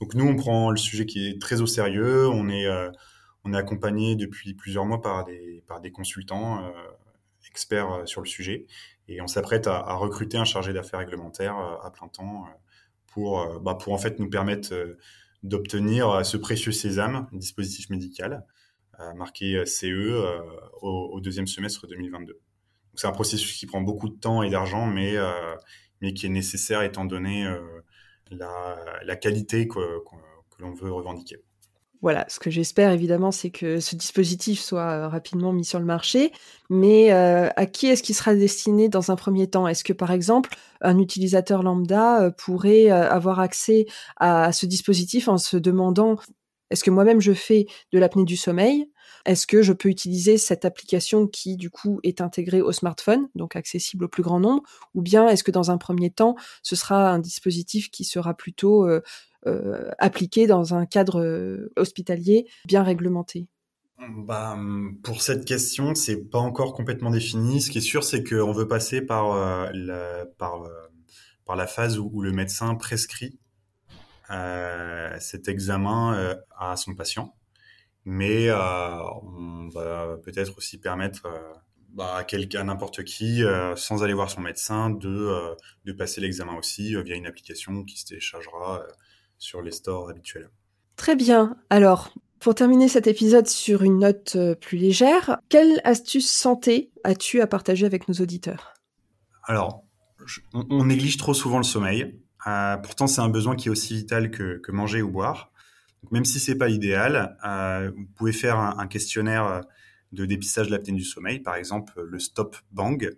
Donc 0.00 0.14
nous, 0.14 0.26
on 0.26 0.36
prend 0.36 0.70
le 0.70 0.76
sujet 0.76 1.06
qui 1.06 1.26
est 1.26 1.40
très 1.40 1.60
au 1.60 1.66
sérieux. 1.66 2.28
On 2.28 2.48
est, 2.48 2.66
accompagné 3.54 4.16
depuis 4.16 4.54
plusieurs 4.54 4.84
mois 4.84 5.00
par 5.00 5.24
des, 5.24 5.62
par 5.68 5.80
des 5.80 5.92
consultants 5.92 6.72
experts 7.48 8.02
sur 8.04 8.20
le 8.20 8.26
sujet. 8.26 8.66
Et 9.08 9.20
on 9.20 9.28
s'apprête 9.28 9.68
à, 9.68 9.94
recruter 9.94 10.36
un 10.36 10.44
chargé 10.44 10.72
d'affaires 10.72 10.98
réglementaires 10.98 11.56
à 11.56 11.90
plein 11.92 12.08
temps 12.08 12.46
pour, 13.16 13.40
euh, 13.40 13.58
bah, 13.60 13.74
pour 13.74 13.94
en 13.94 13.98
fait 13.98 14.18
nous 14.18 14.28
permettre 14.28 14.74
euh, 14.74 14.98
d'obtenir 15.42 16.10
euh, 16.10 16.22
ce 16.22 16.36
précieux 16.36 16.70
sésame, 16.70 17.26
dispositif 17.32 17.88
médical, 17.88 18.44
marqué 19.14 19.62
CE 19.66 20.42
au, 20.80 21.20
deuxième 21.20 21.46
semestre 21.46 21.86
2022. 21.86 22.40
C'est 22.94 23.06
un 23.06 23.12
processus 23.12 23.52
qui 23.52 23.66
prend 23.66 23.82
beaucoup 23.82 24.08
de 24.08 24.18
temps 24.18 24.42
et 24.42 24.48
d'argent, 24.48 24.86
mais, 24.86 25.16
mais 26.00 26.14
qui 26.14 26.24
est 26.24 26.30
nécessaire 26.30 26.80
étant 26.80 27.04
donné 27.04 27.46
la, 28.30 29.16
qualité 29.16 29.68
que 29.68 29.78
l'on 30.60 30.72
veut 30.72 30.90
revendiquer. 30.90 31.36
Voilà, 32.02 32.26
ce 32.28 32.38
que 32.38 32.50
j'espère 32.50 32.92
évidemment, 32.92 33.30
c'est 33.32 33.50
que 33.50 33.80
ce 33.80 33.96
dispositif 33.96 34.60
soit 34.60 34.82
euh, 34.82 35.08
rapidement 35.08 35.52
mis 35.52 35.64
sur 35.64 35.78
le 35.78 35.84
marché. 35.86 36.30
Mais 36.68 37.12
euh, 37.12 37.48
à 37.56 37.66
qui 37.66 37.86
est-ce 37.86 38.02
qu'il 38.02 38.14
sera 38.14 38.34
destiné 38.34 38.88
dans 38.88 39.10
un 39.10 39.16
premier 39.16 39.48
temps? 39.48 39.66
Est-ce 39.66 39.82
que 39.82 39.92
par 39.94 40.10
exemple, 40.10 40.50
un 40.82 40.98
utilisateur 40.98 41.62
lambda 41.62 42.22
euh, 42.22 42.30
pourrait 42.30 42.90
avoir 42.90 43.40
accès 43.40 43.86
à 44.16 44.52
ce 44.52 44.66
dispositif 44.66 45.28
en 45.28 45.38
se 45.38 45.56
demandant 45.56 46.16
est-ce 46.70 46.82
que 46.82 46.90
moi-même 46.90 47.20
je 47.20 47.32
fais 47.32 47.66
de 47.92 47.98
l'apnée 47.98 48.24
du 48.24 48.36
sommeil? 48.36 48.90
Est-ce 49.24 49.46
que 49.46 49.62
je 49.62 49.72
peux 49.72 49.88
utiliser 49.88 50.36
cette 50.36 50.64
application 50.64 51.28
qui 51.28 51.56
du 51.56 51.70
coup 51.70 52.00
est 52.02 52.20
intégrée 52.20 52.60
au 52.60 52.72
smartphone, 52.72 53.28
donc 53.36 53.54
accessible 53.54 54.04
au 54.04 54.08
plus 54.08 54.24
grand 54.24 54.40
nombre? 54.40 54.62
Ou 54.94 55.00
bien 55.00 55.28
est-ce 55.28 55.44
que 55.44 55.52
dans 55.52 55.70
un 55.70 55.78
premier 55.78 56.10
temps, 56.10 56.34
ce 56.62 56.74
sera 56.74 57.10
un 57.10 57.20
dispositif 57.20 57.90
qui 57.90 58.04
sera 58.04 58.34
plutôt 58.34 58.84
euh, 59.46 59.90
appliqué 59.98 60.48
dans 60.48 60.74
un 60.74 60.86
cadre 60.86 61.20
euh, 61.20 61.72
hospitalier 61.76 62.48
bien 62.64 62.82
réglementé 62.82 63.46
bah, 64.26 64.58
pour 65.04 65.22
cette 65.22 65.46
question, 65.46 65.94
c'est 65.94 66.28
pas 66.28 66.38
encore 66.38 66.74
complètement 66.74 67.10
défini. 67.10 67.62
Ce 67.62 67.70
qui 67.70 67.78
est 67.78 67.80
sûr, 67.80 68.04
c'est 68.04 68.22
qu'on 68.22 68.52
veut 68.52 68.68
passer 68.68 69.00
par, 69.00 69.32
euh, 69.32 69.70
la, 69.72 71.66
phase 71.66 71.98
où, 71.98 72.20
le 72.20 72.30
médecin 72.30 72.74
prescrit 72.74 73.38
cet 74.28 75.48
examen 75.48 76.36
à 76.58 76.76
son 76.76 76.94
patient. 76.94 77.34
Mais 78.04 78.50
on 78.52 79.70
va 79.72 80.18
peut-être 80.22 80.58
aussi 80.58 80.78
permettre 80.78 81.26
bah, 81.94 82.22
à 82.26 82.64
n'importe 82.64 83.02
qui, 83.02 83.42
sans 83.76 84.02
aller 84.02 84.12
voir 84.12 84.28
son 84.28 84.42
médecin, 84.42 84.90
de, 84.90 85.56
de 85.86 85.92
passer 85.92 86.20
l'examen 86.20 86.54
aussi 86.54 86.94
via 87.02 87.16
une 87.16 87.26
application 87.26 87.82
qui 87.84 87.98
se 87.98 88.04
téléchargera 88.04 88.84
sur 89.38 89.62
les 89.62 89.70
stores 89.70 90.08
habituels. 90.10 90.50
Très 90.96 91.16
bien. 91.16 91.56
Alors, 91.70 92.12
pour 92.40 92.54
terminer 92.54 92.88
cet 92.88 93.06
épisode 93.06 93.46
sur 93.46 93.82
une 93.82 93.98
note 93.98 94.34
euh, 94.36 94.54
plus 94.54 94.78
légère, 94.78 95.38
quelle 95.48 95.80
astuce 95.84 96.30
santé 96.30 96.90
as-tu 97.04 97.40
à 97.40 97.46
partager 97.46 97.86
avec 97.86 98.08
nos 98.08 98.14
auditeurs? 98.14 98.74
Alors, 99.44 99.82
on, 100.54 100.84
néglige 100.84 101.16
trop 101.16 101.34
souvent 101.34 101.58
le 101.58 101.64
sommeil. 101.64 102.20
Euh, 102.46 102.76
pourtant, 102.78 103.06
c'est 103.06 103.20
un 103.20 103.28
besoin 103.28 103.56
qui 103.56 103.68
est 103.68 103.70
aussi 103.70 103.94
vital 103.94 104.30
que, 104.30 104.60
manger 104.70 105.02
ou 105.02 105.10
boire. 105.10 105.52
même 106.10 106.24
si 106.24 106.38
c'est 106.38 106.56
pas 106.56 106.68
l'idéal, 106.68 107.36
euh, 107.44 107.90
vous 107.96 108.06
pouvez 108.16 108.32
faire 108.32 108.58
un, 108.58 108.86
questionnaire 108.86 109.62
de 110.12 110.24
dépistage 110.24 110.68
de 110.68 110.72
l'apnée 110.72 110.94
du 110.94 111.04
sommeil, 111.04 111.40
par 111.40 111.56
exemple 111.56 112.00
le 112.00 112.18
Stop 112.18 112.56
Bang. 112.70 113.16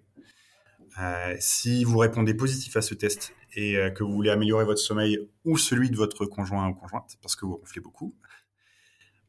si 1.39 1.85
vous 1.85 1.99
répondez 1.99 2.35
positif 2.35 2.77
à 2.77 2.83
ce 2.83 2.95
test 2.95 3.33
et 3.59 3.77
euh, 3.77 3.90
que 3.90 4.05
vous 4.05 4.12
voulez 4.12 4.31
améliorer 4.31 4.64
votre 4.64 4.81
sommeil 4.81 5.18
ou 5.44 5.59
celui 5.59 5.90
de 5.90 5.97
votre 5.97 6.27
conjoint 6.27 6.68
ou 6.68 6.75
conjointe 6.75 7.18
parce 7.21 7.35
que 7.35 7.44
vous 7.44 7.57
ronflez 7.57 7.81
beaucoup, 7.81 8.14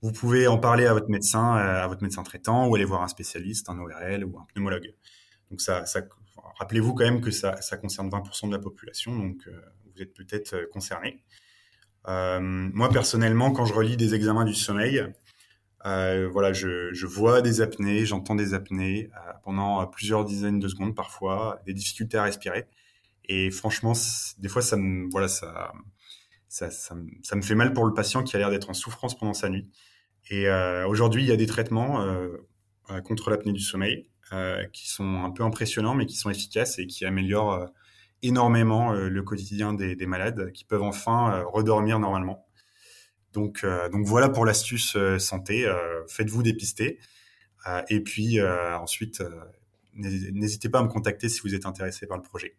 vous 0.03 0.11
pouvez 0.11 0.47
en 0.47 0.59
parler 0.59 0.85
à 0.85 0.93
votre 0.93 1.09
médecin, 1.09 1.57
euh, 1.57 1.83
à 1.83 1.87
votre 1.87 2.03
médecin 2.03 2.21
traitant 2.21 2.67
ou 2.67 2.75
aller 2.75 2.85
voir 2.85 3.01
un 3.01 3.07
spécialiste, 3.07 3.69
un 3.69 3.79
ORL 3.79 4.23
ou 4.23 4.37
un 4.37 4.45
pneumologue. 4.53 4.93
Donc 5.49 5.61
ça, 5.61 5.83
rappelez-vous 6.59 6.93
quand 6.93 7.05
même 7.05 7.21
que 7.21 7.31
ça, 7.31 7.59
ça 7.61 7.75
concerne 7.77 8.07
20% 8.09 8.47
de 8.49 8.51
la 8.51 8.59
population, 8.59 9.17
donc 9.17 9.47
euh, 9.47 9.59
vous 9.95 10.03
êtes 10.03 10.13
peut-être 10.13 10.69
concerné. 10.71 11.23
moi 12.05 12.89
personnellement, 12.89 13.51
quand 13.51 13.65
je 13.65 13.73
relis 13.73 13.97
des 13.97 14.13
examens 14.13 14.45
du 14.45 14.53
sommeil, 14.53 15.07
voilà, 15.83 16.53
je, 16.53 17.05
vois 17.07 17.41
des 17.41 17.61
apnées, 17.61 18.05
j'entends 18.05 18.35
des 18.35 18.53
apnées 18.53 19.09
pendant 19.41 19.87
plusieurs 19.87 20.23
dizaines 20.23 20.59
de 20.59 20.67
secondes 20.67 20.93
parfois, 20.93 21.59
des 21.65 21.73
difficultés 21.73 22.19
à 22.19 22.23
respirer. 22.23 22.67
Et 23.29 23.51
franchement, 23.51 23.93
des 24.39 24.49
fois, 24.49 24.63
ça 24.63 24.75
me, 24.75 25.07
fait 27.43 27.55
mal 27.55 27.73
pour 27.73 27.85
le 27.85 27.93
patient 27.93 28.23
qui 28.23 28.35
a 28.35 28.39
l'air 28.39 28.49
d'être 28.49 28.71
en 28.71 28.73
souffrance 28.73 29.15
pendant 29.15 29.35
sa 29.35 29.49
nuit. 29.49 29.69
Et 30.31 30.47
euh, 30.47 30.87
aujourd'hui, 30.87 31.21
il 31.23 31.29
y 31.29 31.31
a 31.31 31.35
des 31.35 31.45
traitements 31.45 32.01
euh, 32.01 32.29
euh 32.89 33.01
contre 33.01 33.29
l'apnée 33.29 33.53
du 33.53 33.61
sommeil 33.61 34.09
qui 34.73 34.87
sont 34.87 35.23
un 35.23 35.31
peu 35.31 35.43
impressionnants, 35.43 35.95
mais 35.95 36.05
qui 36.05 36.15
sont 36.15 36.29
efficaces 36.29 36.77
et 36.77 36.85
qui 36.85 37.03
améliorent 37.03 37.67
énormément 38.21 38.91
le 38.91 39.23
quotidien 39.23 39.73
des, 39.73 39.95
des, 39.95 40.05
malades, 40.05 40.51
qui 40.51 40.65
peuvent 40.65 40.83
enfin 40.83 41.41
redormir 41.51 41.97
normalement. 41.97 42.45
Donc 43.33 43.65
voilà 44.05 44.29
pour 44.29 44.45
l'astuce 44.45 44.95
santé. 45.17 45.67
Faites-vous 46.07 46.43
dépister. 46.43 46.99
et 47.89 48.01
puis 48.01 48.39
ensuite, 48.39 49.23
n'hésitez 49.95 50.69
pas 50.69 50.77
à 50.77 50.83
me 50.83 50.89
contacter 50.89 51.27
si 51.27 51.41
vous 51.41 51.55
êtes 51.55 51.65
intéressé 51.65 52.05
par 52.05 52.17
le 52.17 52.23
projet. 52.23 52.55